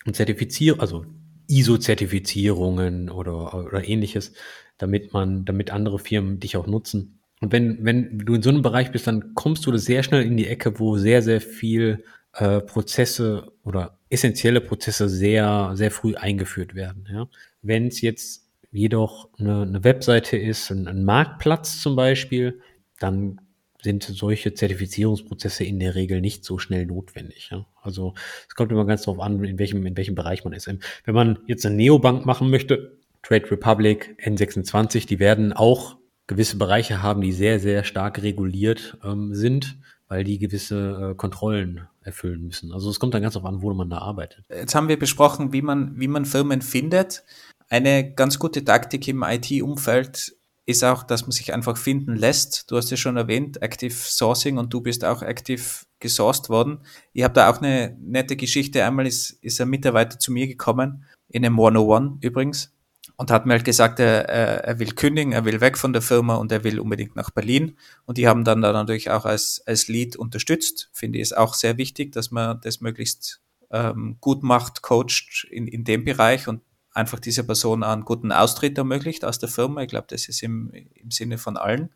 [0.07, 1.05] und Zertifizier, also
[1.49, 4.33] ISO-Zertifizierungen oder, oder ähnliches,
[4.79, 7.19] damit man, damit andere Firmen dich auch nutzen.
[7.41, 10.37] Und wenn, wenn du in so einem Bereich bist, dann kommst du sehr schnell in
[10.37, 12.05] die Ecke, wo sehr, sehr viel
[12.35, 17.09] äh, Prozesse oder essentielle Prozesse sehr, sehr früh eingeführt werden.
[17.11, 17.29] Ja?
[17.63, 22.61] Wenn es jetzt jedoch eine, eine Webseite ist, ein, ein Marktplatz zum Beispiel,
[22.99, 23.41] dann
[23.83, 27.49] sind solche Zertifizierungsprozesse in der Regel nicht so schnell notwendig.
[27.51, 27.67] Ja?
[27.83, 28.15] Also
[28.49, 30.67] es kommt immer ganz darauf an, in welchem, in welchem Bereich man ist.
[30.67, 37.03] Wenn man jetzt eine Neobank machen möchte, Trade Republic, N26, die werden auch gewisse Bereiche
[37.03, 39.79] haben, die sehr, sehr stark reguliert ähm, sind,
[40.09, 42.73] weil die gewisse äh, Kontrollen erfüllen müssen.
[42.73, 44.45] Also es kommt dann ganz darauf an, wo man da arbeitet.
[44.49, 47.25] Jetzt haben wir besprochen, wie man, wie man Firmen findet.
[47.69, 50.35] Eine ganz gute Taktik im IT-Umfeld
[50.71, 52.71] ist auch, dass man sich einfach finden lässt.
[52.71, 56.81] Du hast ja schon erwähnt, Active Sourcing und du bist auch aktiv gesourced worden.
[57.13, 58.85] Ich habe da auch eine nette Geschichte.
[58.85, 62.73] Einmal ist, ist ein Mitarbeiter zu mir gekommen, in einem 101 übrigens,
[63.17, 66.37] und hat mir halt gesagt, er, er will kündigen, er will weg von der Firma
[66.37, 67.77] und er will unbedingt nach Berlin.
[68.07, 70.89] Und die haben dann da natürlich auch als, als Lead unterstützt.
[70.93, 73.41] Finde ich es auch sehr wichtig, dass man das möglichst
[73.71, 76.63] ähm, gut macht, coacht in, in dem Bereich und
[76.93, 79.83] einfach dieser Person einen guten Austritt ermöglicht aus der Firma.
[79.83, 81.91] Ich glaube, das ist im, im Sinne von allen.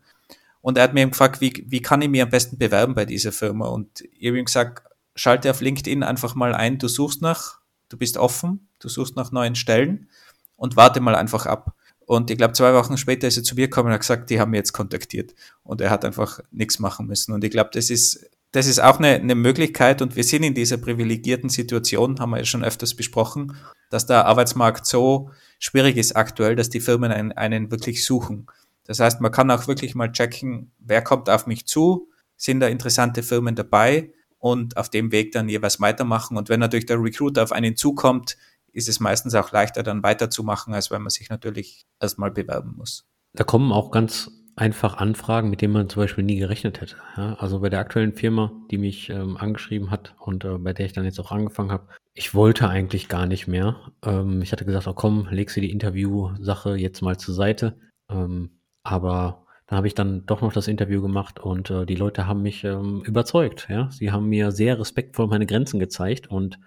[0.61, 3.31] Und er hat mir gefragt, wie, wie kann ich mir am besten bewerben bei dieser
[3.31, 3.67] Firma?
[3.67, 4.83] Und ich habe ihm gesagt,
[5.15, 9.31] schalte auf LinkedIn einfach mal ein, du suchst nach, du bist offen, du suchst nach
[9.31, 10.09] neuen Stellen
[10.55, 11.75] und warte mal einfach ab.
[12.05, 14.39] Und ich glaube, zwei Wochen später ist er zu mir gekommen und hat gesagt, die
[14.39, 15.33] haben mich jetzt kontaktiert.
[15.63, 17.33] Und er hat einfach nichts machen müssen.
[17.33, 20.53] Und ich glaube, das ist das ist auch eine, eine Möglichkeit und wir sind in
[20.53, 23.57] dieser privilegierten Situation, haben wir ja schon öfters besprochen,
[23.89, 28.47] dass der Arbeitsmarkt so schwierig ist aktuell, dass die Firmen einen, einen wirklich suchen.
[28.85, 32.67] Das heißt, man kann auch wirklich mal checken, wer kommt auf mich zu, sind da
[32.67, 36.37] interessante Firmen dabei und auf dem Weg dann jeweils weitermachen.
[36.37, 38.37] Und wenn natürlich der Recruiter auf einen zukommt,
[38.71, 43.05] ist es meistens auch leichter dann weiterzumachen, als wenn man sich natürlich erstmal bewerben muss.
[43.33, 46.95] Da kommen auch ganz einfach Anfragen, mit denen man zum Beispiel nie gerechnet hätte.
[47.17, 50.85] Ja, also bei der aktuellen Firma, die mich ähm, angeschrieben hat und äh, bei der
[50.85, 53.75] ich dann jetzt auch angefangen habe, ich wollte eigentlich gar nicht mehr.
[54.03, 57.77] Ähm, ich hatte gesagt, oh komm, legst du die Interviewsache jetzt mal zur Seite.
[58.09, 58.51] Ähm,
[58.83, 62.41] aber da habe ich dann doch noch das Interview gemacht und äh, die Leute haben
[62.41, 63.67] mich ähm, überzeugt.
[63.69, 66.59] Ja, sie haben mir sehr respektvoll meine Grenzen gezeigt und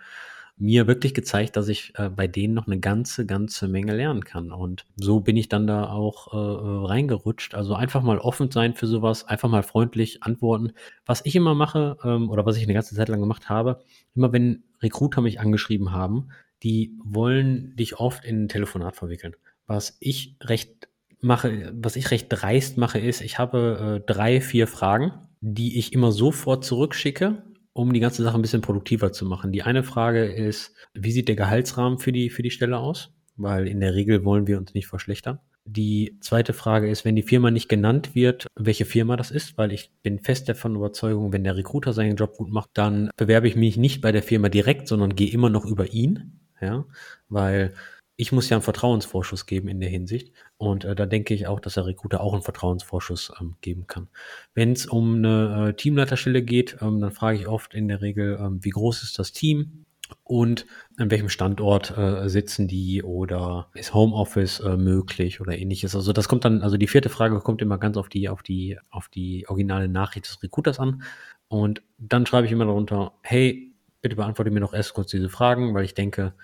[0.58, 4.50] mir wirklich gezeigt, dass ich äh, bei denen noch eine ganze, ganze Menge lernen kann.
[4.50, 7.54] Und so bin ich dann da auch äh, äh, reingerutscht.
[7.54, 10.72] Also einfach mal offen sein für sowas, einfach mal freundlich antworten.
[11.06, 13.82] Was ich immer mache ähm, oder was ich eine ganze Zeit lang gemacht habe,
[14.14, 16.28] immer wenn Recruiter mich angeschrieben haben,
[16.62, 19.36] die wollen dich oft in ein Telefonat verwickeln.
[19.66, 20.88] Was ich recht
[21.20, 25.92] mache, was ich recht dreist mache, ist, ich habe äh, drei, vier Fragen, die ich
[25.92, 27.42] immer sofort zurückschicke
[27.78, 29.52] um die ganze Sache ein bisschen produktiver zu machen.
[29.52, 33.14] Die eine Frage ist, wie sieht der Gehaltsrahmen für die, für die Stelle aus?
[33.36, 35.38] Weil in der Regel wollen wir uns nicht verschlechtern.
[35.64, 39.70] Die zweite Frage ist, wenn die Firma nicht genannt wird, welche Firma das ist, weil
[39.70, 43.54] ich bin fest davon überzeugt, wenn der Recruiter seinen Job gut macht, dann bewerbe ich
[43.54, 46.84] mich nicht bei der Firma direkt, sondern gehe immer noch über ihn, ja,
[47.28, 47.74] weil
[48.20, 50.32] ich muss ja einen Vertrauensvorschuss geben in der Hinsicht.
[50.56, 54.08] Und äh, da denke ich auch, dass der Recruiter auch einen Vertrauensvorschuss ähm, geben kann.
[54.54, 58.36] Wenn es um eine äh, Teamleiterstelle geht, ähm, dann frage ich oft in der Regel,
[58.40, 59.84] ähm, wie groß ist das Team?
[60.24, 60.66] Und
[60.96, 65.94] an welchem Standort äh, sitzen die oder ist Homeoffice äh, möglich oder ähnliches.
[65.94, 68.78] Also das kommt dann, also die vierte Frage kommt immer ganz auf die, auf die,
[68.90, 71.04] auf die originale Nachricht des Recruiters an.
[71.46, 75.72] Und dann schreibe ich immer darunter, hey, bitte beantworte mir noch erst kurz diese Fragen,
[75.72, 76.34] weil ich denke,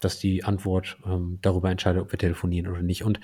[0.00, 3.04] dass die Antwort ähm, darüber entscheidet, ob wir telefonieren oder nicht.
[3.04, 3.20] Und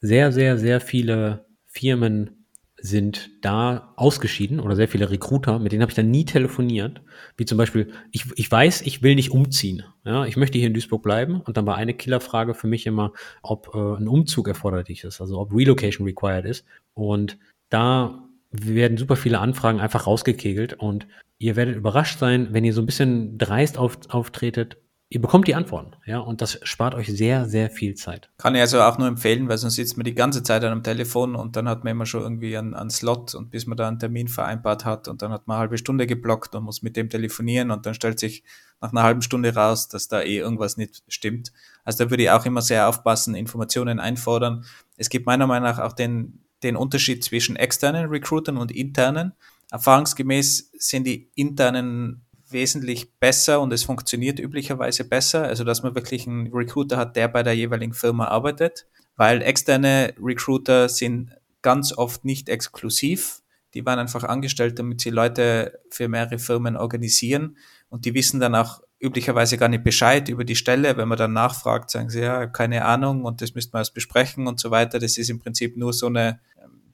[0.00, 2.38] sehr, sehr, sehr viele Firmen
[2.80, 7.02] sind da ausgeschieden oder sehr viele Recruiter, mit denen habe ich dann nie telefoniert.
[7.36, 9.82] Wie zum Beispiel, ich, ich weiß, ich will nicht umziehen.
[10.04, 11.40] Ja, ich möchte hier in Duisburg bleiben.
[11.40, 13.12] Und dann war eine Killerfrage für mich immer,
[13.42, 16.64] ob äh, ein Umzug erforderlich ist, also ob Relocation required ist.
[16.94, 17.36] Und
[17.68, 21.06] da werden super viele Anfragen einfach rausgekegelt und
[21.38, 24.78] ihr werdet überrascht sein, wenn ihr so ein bisschen dreist auf, auftretet,
[25.10, 28.28] ihr bekommt die Antworten, ja, und das spart euch sehr, sehr viel Zeit.
[28.36, 30.82] Kann ich also auch nur empfehlen, weil sonst sitzt man die ganze Zeit an einem
[30.82, 33.88] Telefon und dann hat man immer schon irgendwie einen, einen Slot und bis man da
[33.88, 36.96] einen Termin vereinbart hat und dann hat man eine halbe Stunde geblockt und muss mit
[36.96, 38.44] dem telefonieren und dann stellt sich
[38.80, 41.52] nach einer halben Stunde raus, dass da eh irgendwas nicht stimmt.
[41.84, 44.66] Also da würde ich auch immer sehr aufpassen, Informationen einfordern.
[44.96, 49.32] Es gibt meiner Meinung nach auch den, den Unterschied zwischen externen Recruitern und internen.
[49.70, 56.26] Erfahrungsgemäß sind die internen wesentlich besser und es funktioniert üblicherweise besser, also dass man wirklich
[56.26, 58.86] einen Recruiter hat, der bei der jeweiligen Firma arbeitet,
[59.16, 61.32] weil externe Recruiter sind
[61.62, 63.42] ganz oft nicht exklusiv.
[63.74, 67.56] Die waren einfach angestellt, damit sie Leute für mehrere Firmen organisieren
[67.88, 70.96] und die wissen dann auch üblicherweise gar nicht Bescheid über die Stelle.
[70.96, 74.46] Wenn man dann nachfragt, sagen sie, ja, keine Ahnung und das müsste man erst besprechen
[74.46, 74.98] und so weiter.
[74.98, 76.40] Das ist im Prinzip nur so eine,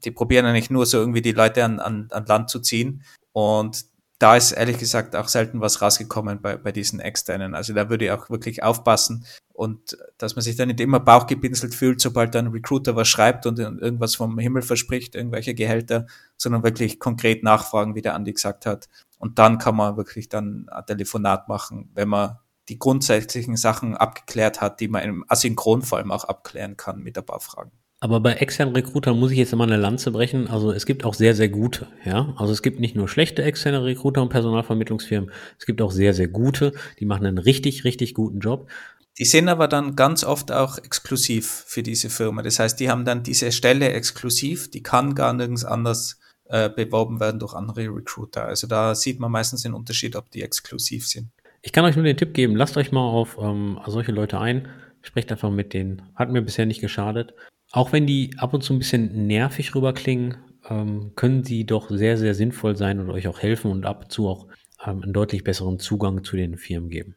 [0.04, 3.02] die probieren eigentlich nur so irgendwie die Leute an, an, an Land zu ziehen.
[3.32, 3.86] Und
[4.18, 7.54] da ist ehrlich gesagt auch selten was rausgekommen bei, bei diesen externen.
[7.54, 11.74] Also da würde ich auch wirklich aufpassen und dass man sich dann nicht immer bauchgepinselt
[11.74, 16.06] fühlt, sobald ein Recruiter was schreibt und irgendwas vom Himmel verspricht, irgendwelche Gehälter,
[16.36, 18.88] sondern wirklich konkret nachfragen, wie der Andi gesagt hat.
[19.18, 22.38] Und dann kann man wirklich dann ein Telefonat machen, wenn man
[22.68, 27.18] die grundsätzlichen Sachen abgeklärt hat, die man im Asynchron vor allem auch abklären kann mit
[27.18, 27.72] ein paar Fragen.
[28.04, 30.46] Aber bei externen Recruitern muss ich jetzt immer eine Lanze brechen.
[30.46, 32.34] Also es gibt auch sehr, sehr gute, ja.
[32.36, 36.28] Also es gibt nicht nur schlechte externe Recruiter und Personalvermittlungsfirmen, es gibt auch sehr, sehr
[36.28, 38.68] gute, die machen einen richtig, richtig guten Job.
[39.16, 42.42] Die sind aber dann ganz oft auch exklusiv für diese Firma.
[42.42, 47.20] Das heißt, die haben dann diese Stelle exklusiv, die kann gar nirgends anders äh, beworben
[47.20, 48.44] werden durch andere Recruiter.
[48.44, 51.30] Also da sieht man meistens den Unterschied, ob die exklusiv sind.
[51.62, 54.68] Ich kann euch nur den Tipp geben, lasst euch mal auf ähm, solche Leute ein,
[55.00, 56.02] sprecht einfach mit denen.
[56.14, 57.32] Hat mir bisher nicht geschadet.
[57.74, 60.36] Auch wenn die ab und zu ein bisschen nervig rüberklingen,
[60.70, 64.12] ähm, können sie doch sehr, sehr sinnvoll sein und euch auch helfen und ab und
[64.12, 64.46] zu auch
[64.86, 67.16] ähm, einen deutlich besseren Zugang zu den Firmen geben.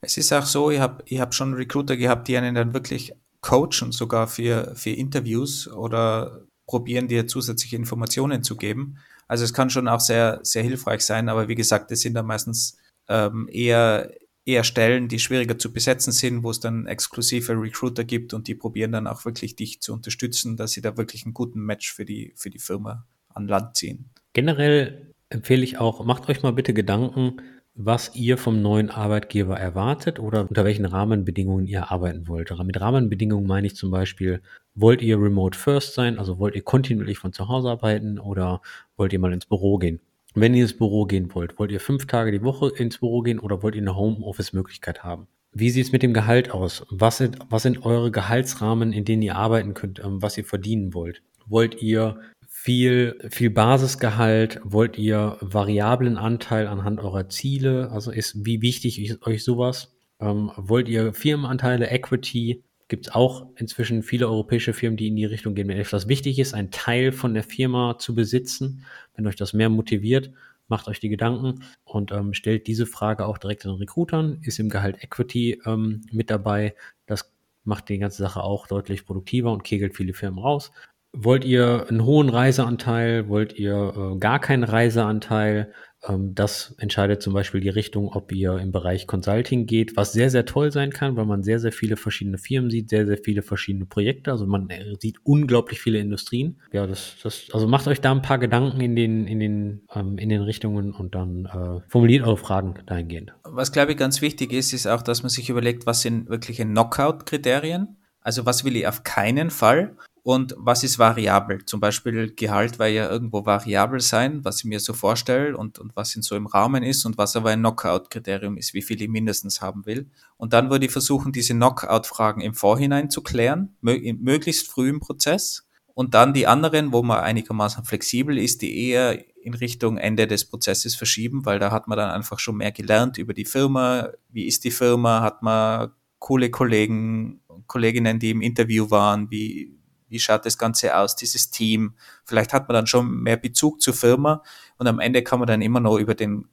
[0.00, 3.12] Es ist auch so, ich habe ich hab schon Recruiter gehabt, die einen dann wirklich
[3.42, 8.96] coachen, sogar für, für Interviews oder probieren, dir zusätzliche Informationen zu geben.
[9.28, 12.24] Also es kann schon auch sehr, sehr hilfreich sein, aber wie gesagt, das sind dann
[12.24, 12.78] meistens
[13.10, 14.10] ähm, eher
[14.44, 18.54] eher Stellen, die schwieriger zu besetzen sind, wo es dann exklusive Recruiter gibt und die
[18.54, 22.04] probieren dann auch wirklich dich zu unterstützen, dass sie da wirklich einen guten Match für
[22.04, 24.10] die, für die Firma an Land ziehen.
[24.32, 27.40] Generell empfehle ich auch, macht euch mal bitte Gedanken,
[27.74, 32.50] was ihr vom neuen Arbeitgeber erwartet oder unter welchen Rahmenbedingungen ihr arbeiten wollt.
[32.64, 34.42] Mit Rahmenbedingungen meine ich zum Beispiel,
[34.74, 38.60] wollt ihr remote first sein, also wollt ihr kontinuierlich von zu Hause arbeiten oder
[38.96, 40.00] wollt ihr mal ins Büro gehen?
[40.34, 43.38] Wenn ihr ins Büro gehen wollt, wollt ihr fünf Tage die Woche ins Büro gehen
[43.38, 45.26] oder wollt ihr eine Homeoffice-Möglichkeit haben?
[45.52, 46.86] Wie sieht es mit dem Gehalt aus?
[46.88, 50.94] Was sind, was sind eure Gehaltsrahmen, in denen ihr arbeiten könnt, ähm, was ihr verdienen
[50.94, 51.22] wollt?
[51.46, 54.60] Wollt ihr viel, viel Basisgehalt?
[54.64, 57.90] Wollt ihr variablen Anteil anhand eurer Ziele?
[57.90, 59.94] Also ist, wie wichtig ist euch sowas?
[60.18, 62.64] Ähm, wollt ihr Firmenanteile, Equity?
[62.88, 65.68] Gibt es auch inzwischen viele europäische Firmen, die in die Richtung gehen.
[65.68, 68.84] Wenn etwas wichtig ist, einen Teil von der Firma zu besitzen,
[69.14, 70.32] wenn euch das mehr motiviert,
[70.68, 74.38] macht euch die Gedanken und ähm, stellt diese Frage auch direkt den Recruitern.
[74.42, 76.74] Ist im Gehalt Equity ähm, mit dabei?
[77.06, 77.30] Das
[77.64, 80.72] macht die ganze Sache auch deutlich produktiver und kegelt viele Firmen raus.
[81.12, 83.28] Wollt ihr einen hohen Reiseanteil?
[83.28, 85.72] Wollt ihr äh, gar keinen Reiseanteil?
[86.08, 90.30] Ähm, das entscheidet zum Beispiel die Richtung, ob ihr im Bereich Consulting geht, was sehr,
[90.30, 93.42] sehr toll sein kann, weil man sehr, sehr viele verschiedene Firmen sieht, sehr, sehr viele
[93.42, 94.32] verschiedene Projekte.
[94.32, 96.60] Also man äh, sieht unglaublich viele Industrien.
[96.72, 100.18] Ja, das, das, also macht euch da ein paar Gedanken in den, in den, ähm,
[100.18, 103.32] in den Richtungen und dann äh, formuliert eure Fragen dahingehend.
[103.44, 106.64] Was glaube ich ganz wichtig ist, ist auch, dass man sich überlegt, was sind wirkliche
[106.64, 107.96] Knockout-Kriterien?
[108.20, 109.96] Also was will ich auf keinen Fall?
[110.24, 111.64] Und was ist variabel.
[111.64, 115.96] Zum Beispiel Gehalt weil ja irgendwo variabel sein, was ich mir so vorstelle und, und
[115.96, 119.08] was in so im Rahmen ist und was aber ein Knockout-Kriterium ist, wie viel ich
[119.08, 120.08] mindestens haben will.
[120.36, 125.66] Und dann würde ich versuchen, diese Knockout-Fragen im Vorhinein zu klären, möglichst früh im Prozess.
[125.94, 130.44] Und dann die anderen, wo man einigermaßen flexibel ist, die eher in Richtung Ende des
[130.44, 134.08] Prozesses verschieben, weil da hat man dann einfach schon mehr gelernt über die Firma.
[134.30, 135.20] Wie ist die Firma?
[135.20, 139.30] Hat man coole Kollegen, Kolleginnen, die im Interview waren?
[139.30, 139.81] Wie,
[140.12, 141.94] wie schaut das Ganze aus, dieses Team.
[142.24, 144.42] Vielleicht hat man dann schon mehr Bezug zur Firma
[144.78, 146.46] und am Ende kann man dann immer noch über den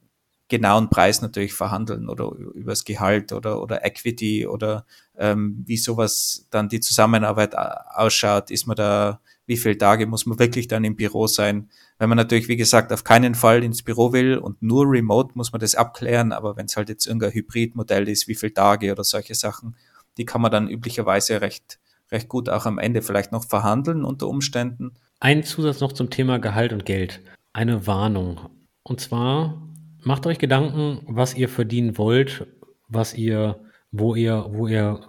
[0.49, 4.85] genauen Preis natürlich verhandeln oder über das Gehalt oder, oder Equity oder
[5.15, 8.49] ähm, wie sowas dann die Zusammenarbeit ausschaut.
[8.49, 11.69] Ist man da, wie viele Tage muss man wirklich dann im Büro sein?
[11.99, 15.51] Wenn man natürlich, wie gesagt, auf keinen Fall ins Büro will und nur remote, muss
[15.51, 16.31] man das abklären.
[16.31, 19.75] Aber wenn es halt jetzt irgendein Hybridmodell ist, wie viele Tage oder solche Sachen,
[20.17, 21.79] die kann man dann üblicherweise recht
[22.11, 24.95] recht gut auch am Ende vielleicht noch verhandeln unter Umständen.
[25.19, 27.21] Ein Zusatz noch zum Thema Gehalt und Geld.
[27.53, 28.49] Eine Warnung.
[28.83, 29.61] Und zwar
[30.03, 32.47] macht euch Gedanken, was ihr verdienen wollt,
[32.87, 33.59] was ihr,
[33.91, 35.01] wo ihr, wo ihr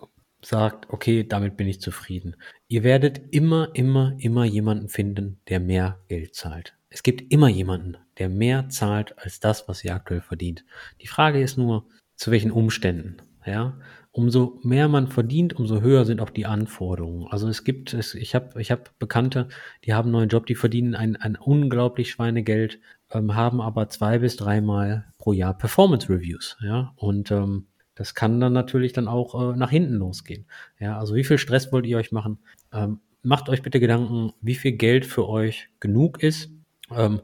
[0.43, 2.37] sagt, okay, damit bin ich zufrieden.
[2.69, 6.75] Ihr werdet immer, immer, immer jemanden finden, der mehr Geld zahlt.
[6.89, 10.65] Es gibt immer jemanden, der mehr zahlt als das, was ihr aktuell verdient.
[11.01, 11.87] Die Frage ist nur,
[12.17, 13.19] zu welchen Umständen.
[13.47, 13.79] Ja,
[14.13, 17.29] umso mehr man verdient, umso höher sind auch die Anforderungen.
[17.31, 19.49] Also es gibt, es, ich habe ich hab Bekannte,
[19.85, 22.81] die haben einen neuen Job, die verdienen ein, ein unglaublich Schweinegeld,
[23.13, 26.57] ähm, haben aber zwei bis dreimal pro Jahr Performance Reviews.
[26.61, 30.47] Ja, und ähm, das kann dann natürlich dann auch äh, nach hinten losgehen.
[30.79, 32.39] Ja, also wie viel Stress wollt ihr euch machen?
[32.73, 36.51] Ähm, macht euch bitte Gedanken, wie viel Geld für euch genug ist.
[36.91, 37.21] Ähm,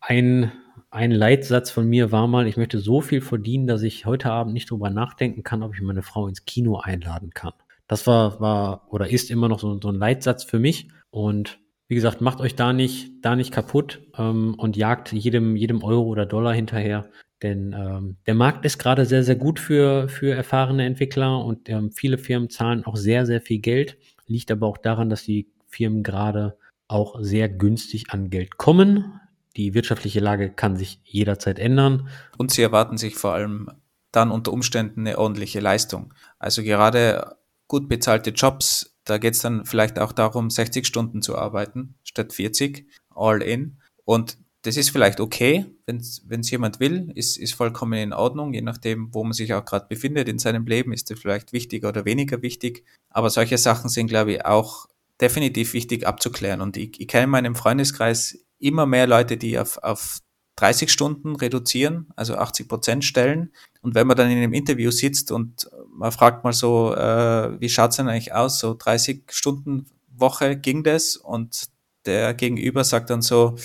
[0.00, 0.52] ein
[0.90, 4.52] ein Leitsatz von mir war mal, ich möchte so viel verdienen, dass ich heute Abend
[4.52, 7.52] nicht drüber nachdenken kann, ob ich meine Frau ins Kino einladen kann.
[7.86, 10.88] Das war, war oder ist immer noch so, so ein Leitsatz für mich.
[11.10, 15.82] Und wie gesagt, macht euch da nicht, da nicht kaputt ähm, und jagt jedem, jedem
[15.82, 17.08] Euro oder Dollar hinterher.
[17.42, 21.90] Denn ähm, der Markt ist gerade sehr, sehr gut für, für erfahrene Entwickler und ähm,
[21.90, 23.96] viele Firmen zahlen auch sehr, sehr viel Geld.
[24.26, 29.20] Liegt aber auch daran, dass die Firmen gerade auch sehr günstig an Geld kommen.
[29.56, 32.08] Die wirtschaftliche Lage kann sich jederzeit ändern.
[32.38, 33.70] Und sie erwarten sich vor allem
[34.12, 36.14] dann unter Umständen eine ordentliche Leistung.
[36.38, 37.36] Also gerade
[37.68, 42.32] gut bezahlte Jobs da geht es dann vielleicht auch darum, 60 Stunden zu arbeiten statt
[42.32, 43.78] 40, all in.
[44.04, 48.60] Und das ist vielleicht okay, wenn es jemand will, ist, ist vollkommen in Ordnung, je
[48.60, 52.04] nachdem, wo man sich auch gerade befindet in seinem Leben, ist das vielleicht wichtiger oder
[52.04, 52.84] weniger wichtig.
[53.08, 54.86] Aber solche Sachen sind, glaube ich, auch
[55.20, 56.60] definitiv wichtig abzuklären.
[56.60, 60.20] Und ich, ich kenne in meinem Freundeskreis immer mehr Leute, die auf, auf
[60.56, 63.52] 30 Stunden reduzieren, also 80 Prozent stellen.
[63.80, 67.68] Und wenn man dann in einem Interview sitzt und man fragt mal so, äh, wie
[67.68, 68.60] schaut's denn eigentlich aus?
[68.60, 71.68] So 30 Stunden Woche ging das und
[72.04, 73.56] der Gegenüber sagt dann so,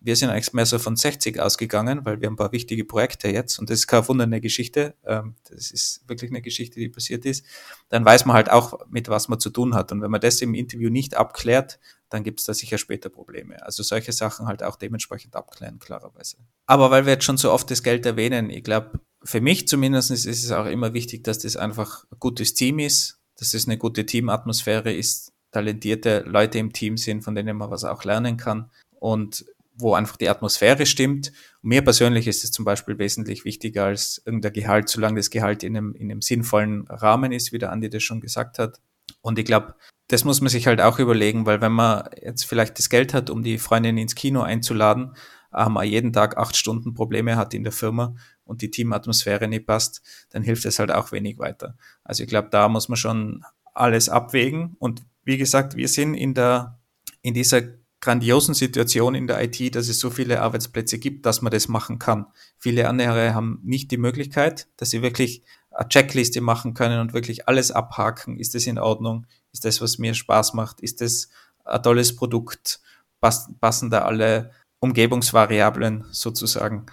[0.00, 3.58] wir sind eigentlich mehr so von 60 ausgegangen, weil wir ein paar wichtige Projekte jetzt
[3.58, 7.44] und das ist keine wundernde Geschichte, ähm, das ist wirklich eine Geschichte, die passiert ist,
[7.88, 9.92] dann weiß man halt auch, mit was man zu tun hat.
[9.92, 13.62] Und wenn man das im Interview nicht abklärt, dann gibt es da sicher später Probleme.
[13.64, 16.38] Also solche Sachen halt auch dementsprechend abklären, klarerweise.
[16.66, 20.10] Aber weil wir jetzt schon so oft das Geld erwähnen, ich glaube, für mich zumindest
[20.10, 23.78] ist es auch immer wichtig, dass das einfach ein gutes Team ist, dass es eine
[23.78, 28.70] gute Teamatmosphäre ist, talentierte Leute im Team sind, von denen man was auch lernen kann
[29.00, 29.44] und
[29.74, 31.32] wo einfach die Atmosphäre stimmt.
[31.62, 35.62] Und mir persönlich ist es zum Beispiel wesentlich wichtiger als irgendein Gehalt, solange das Gehalt
[35.62, 38.80] in einem, in einem sinnvollen Rahmen ist, wie der Andi das schon gesagt hat.
[39.20, 39.74] Und ich glaube,
[40.08, 43.30] das muss man sich halt auch überlegen, weil wenn man jetzt vielleicht das Geld hat,
[43.30, 45.14] um die Freundin ins Kino einzuladen,
[45.50, 48.14] aber man jeden Tag acht Stunden Probleme hat in der Firma
[48.44, 51.76] und die Teamatmosphäre nicht passt, dann hilft es halt auch wenig weiter.
[52.04, 53.44] Also ich glaube, da muss man schon
[53.74, 54.76] alles abwägen.
[54.78, 56.78] Und wie gesagt, wir sind in der,
[57.22, 57.62] in dieser
[58.00, 61.98] grandiosen Situation in der IT, dass es so viele Arbeitsplätze gibt, dass man das machen
[61.98, 62.26] kann.
[62.58, 65.42] Viele andere haben nicht die Möglichkeit, dass sie wirklich
[65.78, 68.36] eine Checkliste machen können und wirklich alles abhaken.
[68.36, 69.26] Ist das in Ordnung?
[69.52, 70.80] Ist das, was mir Spaß macht?
[70.80, 71.28] Ist das
[71.64, 72.80] ein tolles Produkt?
[73.20, 74.50] Passen da alle
[74.80, 76.86] Umgebungsvariablen sozusagen?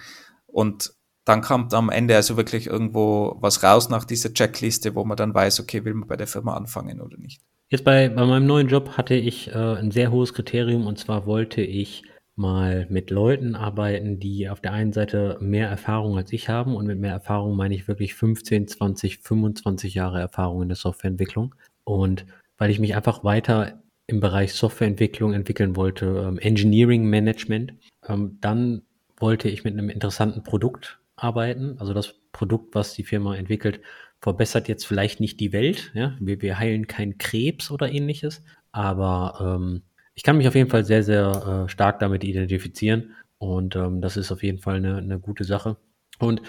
[0.46, 0.94] Und
[1.26, 5.34] dann kommt am Ende also wirklich irgendwo was raus nach dieser Checkliste, wo man dann
[5.34, 7.42] weiß, okay, will man bei der Firma anfangen oder nicht.
[7.70, 11.26] Jetzt bei, bei meinem neuen Job hatte ich äh, ein sehr hohes Kriterium und zwar
[11.26, 12.04] wollte ich
[12.36, 16.86] mal mit Leuten arbeiten, die auf der einen Seite mehr Erfahrung als ich haben und
[16.86, 21.56] mit mehr Erfahrung meine ich wirklich 15, 20, 25 Jahre Erfahrung in der Softwareentwicklung.
[21.86, 22.26] Und
[22.58, 27.74] weil ich mich einfach weiter im Bereich Softwareentwicklung entwickeln wollte, ähm, Engineering Management,
[28.08, 28.84] ähm, dann
[29.18, 31.78] wollte ich mit einem interessanten Produkt arbeiten.
[31.80, 33.82] Also das Produkt, was die Firma entwickelt,
[34.22, 35.92] verbessert jetzt vielleicht nicht die Welt.
[35.96, 36.16] Ja?
[36.20, 39.84] Wir, wir heilen keinen Krebs oder ähnliches, aber ähm,
[40.16, 44.18] ich kann mich auf jeden Fall sehr, sehr äh, stark damit identifizieren und ähm, das
[44.18, 45.78] ist auf jeden Fall eine, eine gute Sache.
[46.20, 46.42] Und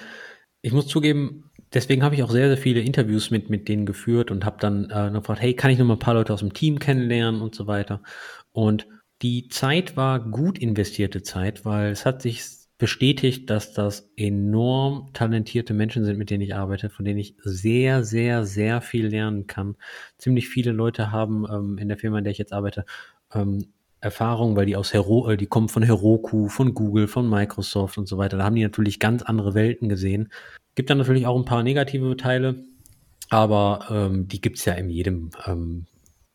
[0.63, 4.31] ich muss zugeben, deswegen habe ich auch sehr, sehr viele Interviews mit, mit denen geführt
[4.31, 6.55] und habe dann äh, gefragt, hey, kann ich noch mal ein paar Leute aus dem
[6.55, 8.03] Team kennenlernen und so weiter.
[8.53, 8.87] Und
[9.23, 12.43] die Zeit war gut investierte Zeit, weil es hat sich
[12.79, 18.05] bestätigt, dass das enorm talentierte Menschen sind, mit denen ich arbeite, von denen ich sehr,
[18.05, 19.77] sehr, sehr viel lernen kann.
[20.19, 22.85] Ziemlich viele Leute haben ähm, in der Firma, in der ich jetzt arbeite,
[23.35, 27.99] ähm, Erfahrung, weil die aus Hero, äh, die kommen von Heroku, von Google, von Microsoft
[27.99, 28.37] und so weiter.
[28.37, 30.31] Da haben die natürlich ganz andere Welten gesehen.
[30.75, 32.65] Gibt dann natürlich auch ein paar negative Teile,
[33.31, 35.87] aber ähm, die gibt's ja in jedem ähm,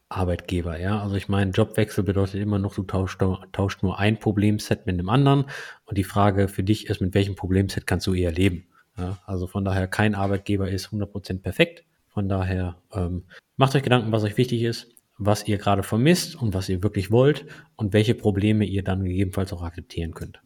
[0.09, 1.01] Arbeitgeber, ja.
[1.01, 3.19] Also ich meine, Jobwechsel bedeutet immer noch, du tauschst,
[3.53, 5.45] tauschst nur ein Problemset mit dem anderen.
[5.85, 8.65] Und die Frage für dich ist, mit welchem Problemset kannst du eher leben?
[8.97, 9.19] Ja?
[9.25, 11.85] Also von daher, kein Arbeitgeber ist 100% perfekt.
[12.09, 13.23] Von daher, ähm,
[13.55, 14.89] macht euch Gedanken, was euch wichtig ist
[15.23, 17.45] was ihr gerade vermisst und was ihr wirklich wollt
[17.75, 20.41] und welche Probleme ihr dann gegebenenfalls auch akzeptieren könnt.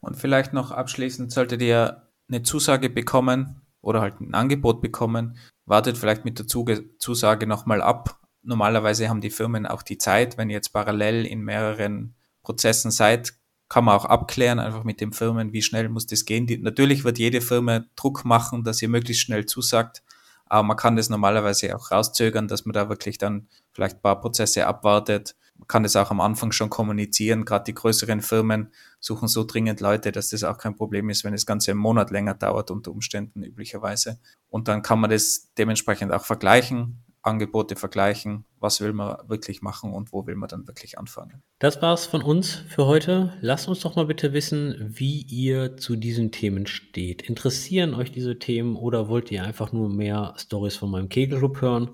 [0.00, 5.96] Und vielleicht noch abschließend, solltet ihr eine Zusage bekommen oder halt ein Angebot bekommen, wartet
[5.96, 8.18] vielleicht mit der Zusage nochmal ab.
[8.42, 13.34] Normalerweise haben die Firmen auch die Zeit, wenn ihr jetzt parallel in mehreren Prozessen seid,
[13.68, 16.48] kann man auch abklären, einfach mit den Firmen, wie schnell muss das gehen.
[16.48, 20.02] Die, natürlich wird jede Firma Druck machen, dass ihr möglichst schnell zusagt.
[20.46, 23.46] Aber man kann das normalerweise auch rauszögern, dass man da wirklich dann
[23.80, 25.36] vielleicht ein paar Prozesse abwartet.
[25.56, 27.46] Man kann das auch am Anfang schon kommunizieren.
[27.46, 31.32] Gerade die größeren Firmen suchen so dringend Leute, dass das auch kein Problem ist, wenn
[31.32, 34.18] das Ganze einen Monat länger dauert unter Umständen üblicherweise.
[34.50, 37.02] Und dann kann man das dementsprechend auch vergleichen.
[37.22, 41.42] Angebote vergleichen, was will man wirklich machen und wo will man dann wirklich anfangen.
[41.58, 43.34] Das war's von uns für heute.
[43.42, 47.20] Lasst uns doch mal bitte wissen, wie ihr zu diesen Themen steht.
[47.20, 51.90] Interessieren euch diese Themen oder wollt ihr einfach nur mehr Stories von meinem Kegelclub hören?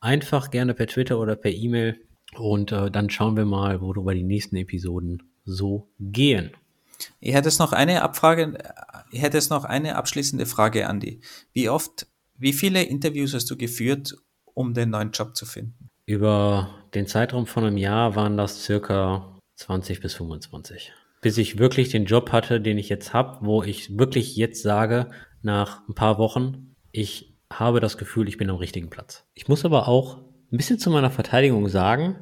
[0.00, 2.00] Einfach gerne per Twitter oder per E-Mail
[2.36, 6.52] Und äh, dann schauen wir mal, worüber die nächsten Episoden so gehen.
[7.18, 8.58] Ich hätte jetzt noch eine Abfrage,
[9.10, 11.20] ich hätte jetzt noch eine abschließende Frage, Andi.
[11.52, 15.90] Wie oft, wie viele Interviews hast du geführt, um den neuen Job zu finden?
[16.06, 20.92] Über den Zeitraum von einem Jahr waren das circa 20 bis 25.
[21.20, 25.10] Bis ich wirklich den Job hatte, den ich jetzt habe, wo ich wirklich jetzt sage,
[25.42, 29.24] nach ein paar Wochen, ich habe das Gefühl, ich bin am richtigen Platz.
[29.34, 30.18] Ich muss aber auch
[30.52, 32.16] ein bisschen zu meiner Verteidigung sagen,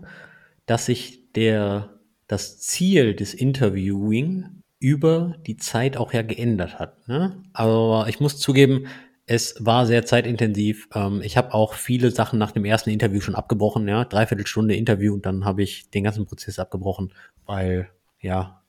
[0.67, 1.91] dass sich der,
[2.27, 7.09] das Ziel des Interviewing über die Zeit auch ja geändert hat.
[7.09, 7.43] Ne?
[7.53, 8.87] Aber ich muss zugeben,
[9.27, 10.89] es war sehr zeitintensiv.
[10.95, 14.75] Ähm, ich habe auch viele Sachen nach dem ersten Interview schon abgebrochen, ja, dreiviertel Stunde
[14.75, 17.13] Interview und dann habe ich den ganzen Prozess abgebrochen,
[17.45, 18.63] weil ja,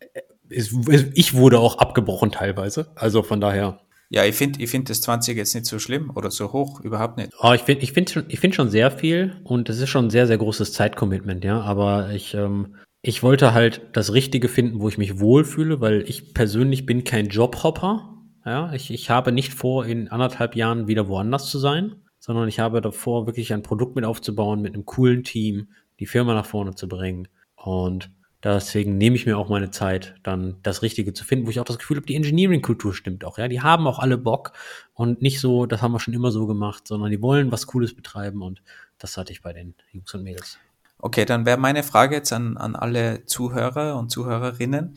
[0.50, 0.76] es,
[1.14, 2.92] ich wurde auch abgebrochen teilweise.
[2.96, 3.80] Also von daher.
[4.12, 7.18] Ja, ich finde ich finde das 20 jetzt nicht so schlimm oder so hoch, überhaupt
[7.18, 7.32] nicht.
[7.40, 10.06] Oh, ich finde ich finde schon, ich finde schon sehr viel und es ist schon
[10.06, 11.62] ein sehr, sehr großes Zeitcommitment, ja.
[11.62, 16.34] Aber ich, ähm, ich wollte halt das Richtige finden, wo ich mich wohlfühle, weil ich
[16.34, 18.16] persönlich bin kein Jobhopper.
[18.46, 22.60] Ja, ich, ich habe nicht vor, in anderthalb Jahren wieder woanders zu sein, sondern ich
[22.60, 26.74] habe davor, wirklich ein Produkt mit aufzubauen, mit einem coolen Team, die Firma nach vorne
[26.74, 27.28] zu bringen.
[27.56, 28.10] Und
[28.44, 31.66] deswegen nehme ich mir auch meine Zeit, dann das Richtige zu finden, wo ich auch
[31.66, 33.38] das Gefühl habe, die Engineering-Kultur stimmt auch.
[33.38, 34.54] Ja, die haben auch alle Bock
[34.94, 37.94] und nicht so, das haben wir schon immer so gemacht, sondern die wollen was Cooles
[37.96, 38.62] betreiben und
[38.98, 40.58] das hatte ich bei den Jungs und Mädels.
[41.00, 44.96] Okay, dann wäre meine Frage jetzt an, an alle Zuhörer und Zuhörerinnen,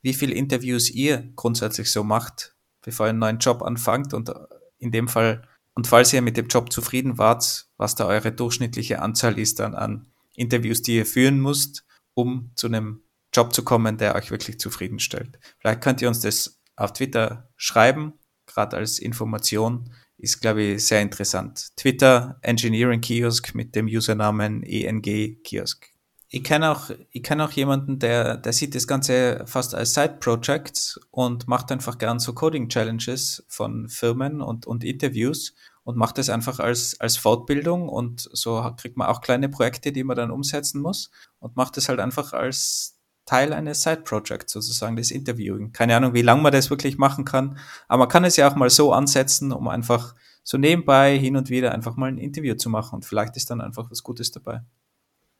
[0.00, 4.32] wie viele Interviews ihr grundsätzlich so macht, bevor ihr einen neuen Job anfangt und
[4.78, 5.42] in dem Fall,
[5.74, 9.74] und falls ihr mit dem Job zufrieden wart, was da eure durchschnittliche Anzahl ist dann
[9.74, 11.84] an Interviews, die ihr führen müsst,
[12.14, 13.02] um zu einem
[13.34, 15.38] Job zu kommen, der euch wirklich zufriedenstellt.
[15.58, 18.14] Vielleicht könnt ihr uns das auf Twitter schreiben,
[18.46, 19.92] gerade als Information.
[20.18, 21.70] Ist, glaube ich, sehr interessant.
[21.76, 25.88] Twitter Engineering Kiosk mit dem Usernamen ENG Kiosk.
[26.28, 31.00] Ich kenne auch, ich kenne auch jemanden, der, der sieht das Ganze fast als Side-Project
[31.10, 36.60] und macht einfach gern so Coding-Challenges von Firmen und, und Interviews und macht das einfach
[36.60, 41.10] als, als Fortbildung und so kriegt man auch kleine Projekte, die man dann umsetzen muss
[41.42, 45.72] und macht das halt einfach als Teil eines Side-Projects sozusagen, das Interviewing.
[45.72, 48.56] Keine Ahnung, wie lange man das wirklich machen kann, aber man kann es ja auch
[48.56, 50.14] mal so ansetzen, um einfach
[50.44, 53.60] so nebenbei hin und wieder einfach mal ein Interview zu machen und vielleicht ist dann
[53.60, 54.62] einfach was Gutes dabei.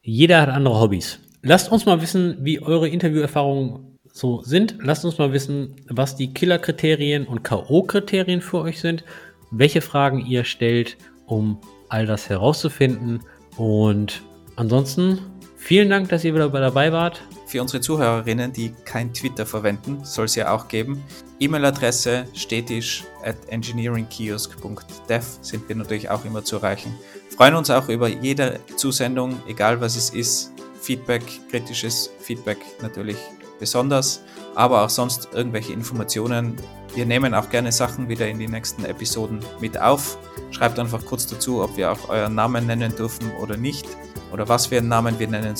[0.02, 1.20] Jeder hat andere Hobbys.
[1.42, 4.76] Lasst uns mal wissen, wie eure Interviewerfahrungen so sind.
[4.80, 9.04] Lasst uns mal wissen, was die Killer-Kriterien und K.O.-Kriterien für euch sind,
[9.50, 13.20] welche Fragen ihr stellt, um all das herauszufinden.
[13.56, 14.22] Und
[14.56, 15.18] ansonsten
[15.62, 17.22] vielen Dank, dass ihr wieder dabei wart.
[17.46, 21.02] Für unsere Zuhörerinnen, die kein Twitter verwenden, soll es ja auch geben.
[21.38, 26.94] E-Mail-Adresse stetisch at engineeringkiosk.dev sind wir natürlich auch immer zu erreichen.
[27.36, 30.52] Freuen uns auch über jede Zusendung, egal was es ist.
[30.80, 33.16] Feedback, kritisches Feedback natürlich
[33.58, 34.22] besonders,
[34.54, 36.56] aber auch sonst irgendwelche Informationen.
[36.94, 40.18] Wir nehmen auch gerne Sachen wieder in die nächsten Episoden mit auf.
[40.50, 43.86] Schreibt einfach kurz dazu, ob wir auch euren Namen nennen dürfen oder nicht
[44.32, 45.54] oder was für einen Namen wir nennen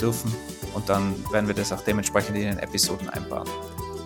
[0.00, 0.32] dürfen
[0.74, 3.48] und dann werden wir das auch dementsprechend in den Episoden einbauen.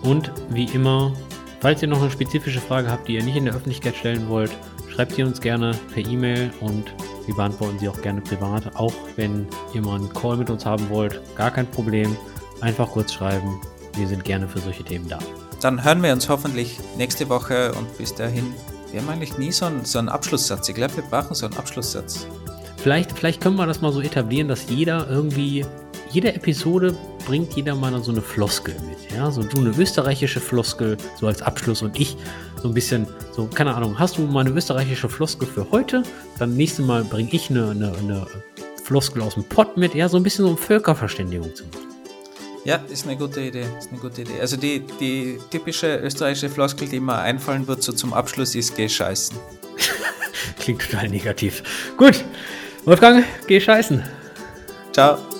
[0.03, 1.13] Und wie immer,
[1.59, 4.51] falls ihr noch eine spezifische Frage habt, die ihr nicht in der Öffentlichkeit stellen wollt,
[4.87, 6.93] schreibt sie uns gerne per E-Mail und
[7.25, 8.75] wir beantworten sie auch gerne privat.
[8.75, 12.15] Auch wenn ihr mal einen Call mit uns haben wollt, gar kein Problem.
[12.61, 13.59] Einfach kurz schreiben.
[13.95, 15.19] Wir sind gerne für solche Themen da.
[15.61, 18.53] Dann hören wir uns hoffentlich nächste Woche und bis dahin.
[18.91, 20.67] Wir haben eigentlich nie so einen, so einen Abschlusssatz.
[20.69, 22.27] Ich glaube, wir brauchen so einen Abschlusssatz.
[22.77, 25.65] Vielleicht, vielleicht können wir das mal so etablieren, dass jeder irgendwie,
[26.09, 29.11] jede Episode bringt jeder mal so eine Floskel mit.
[29.15, 32.17] Ja, so du eine österreichische Floskel, so als Abschluss und ich
[32.61, 36.03] so ein bisschen, so, keine Ahnung, hast du mal eine österreichische Floskel für heute?
[36.39, 38.25] Dann nächstes Mal bringe ich eine, eine, eine
[38.83, 41.90] Floskel aus dem Pott mit, ja, so ein bisschen so um Völkerverständigung zu machen.
[42.63, 43.65] Ja, ist eine gute Idee.
[43.77, 44.39] Ist eine gute Idee.
[44.39, 48.87] Also die, die typische österreichische Floskel, die mir einfallen wird, so zum Abschluss, ist geh
[48.87, 49.35] scheißen.
[50.59, 51.63] Klingt total negativ.
[51.97, 52.23] Gut,
[52.85, 54.03] Wolfgang, geh scheißen.
[54.91, 55.30] Ciao.